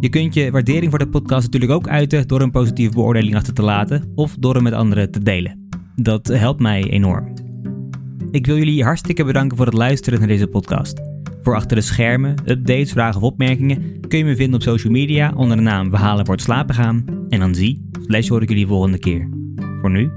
Je 0.00 0.08
kunt 0.08 0.34
je 0.34 0.50
waardering 0.50 0.90
voor 0.90 0.98
de 0.98 1.08
podcast 1.08 1.42
natuurlijk 1.42 1.72
ook 1.72 1.88
uiten 1.88 2.28
door 2.28 2.40
een 2.40 2.50
positieve 2.50 2.94
beoordeling 2.94 3.36
achter 3.36 3.54
te 3.54 3.62
laten 3.62 4.12
of 4.14 4.36
door 4.38 4.54
hem 4.54 4.62
met 4.62 4.72
anderen 4.72 5.10
te 5.10 5.22
delen. 5.22 5.68
Dat 5.96 6.26
helpt 6.26 6.60
mij 6.60 6.90
enorm. 6.90 7.34
Ik 8.30 8.46
wil 8.46 8.56
jullie 8.56 8.84
hartstikke 8.84 9.24
bedanken 9.24 9.56
voor 9.56 9.66
het 9.66 9.74
luisteren 9.74 10.18
naar 10.18 10.28
deze 10.28 10.46
podcast. 10.46 11.00
Voor 11.42 11.54
achter 11.54 11.76
de 11.76 11.82
schermen, 11.82 12.34
updates, 12.44 12.92
vragen 12.92 13.16
of 13.16 13.22
opmerkingen 13.22 14.00
kun 14.08 14.18
je 14.18 14.24
me 14.24 14.36
vinden 14.36 14.54
op 14.54 14.62
social 14.62 14.92
media 14.92 15.32
onder 15.36 15.56
de 15.56 15.62
naam 15.62 15.90
Verhalen 15.90 16.26
voor 16.26 16.34
het 16.34 16.44
slapen 16.44 16.74
gaan. 16.74 17.04
En 17.28 17.40
dan 17.40 17.54
zie, 17.54 17.88
slash 18.06 18.28
hoor 18.28 18.42
ik 18.42 18.48
jullie 18.48 18.66
volgende 18.66 18.98
keer. 18.98 19.28
Voor 19.80 19.90
nu, 19.90 20.10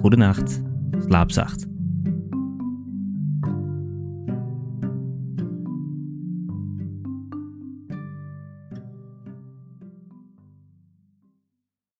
goede 0.00 0.16
nacht, 0.16 0.62
slaap 1.06 1.30
zacht. 1.30 1.75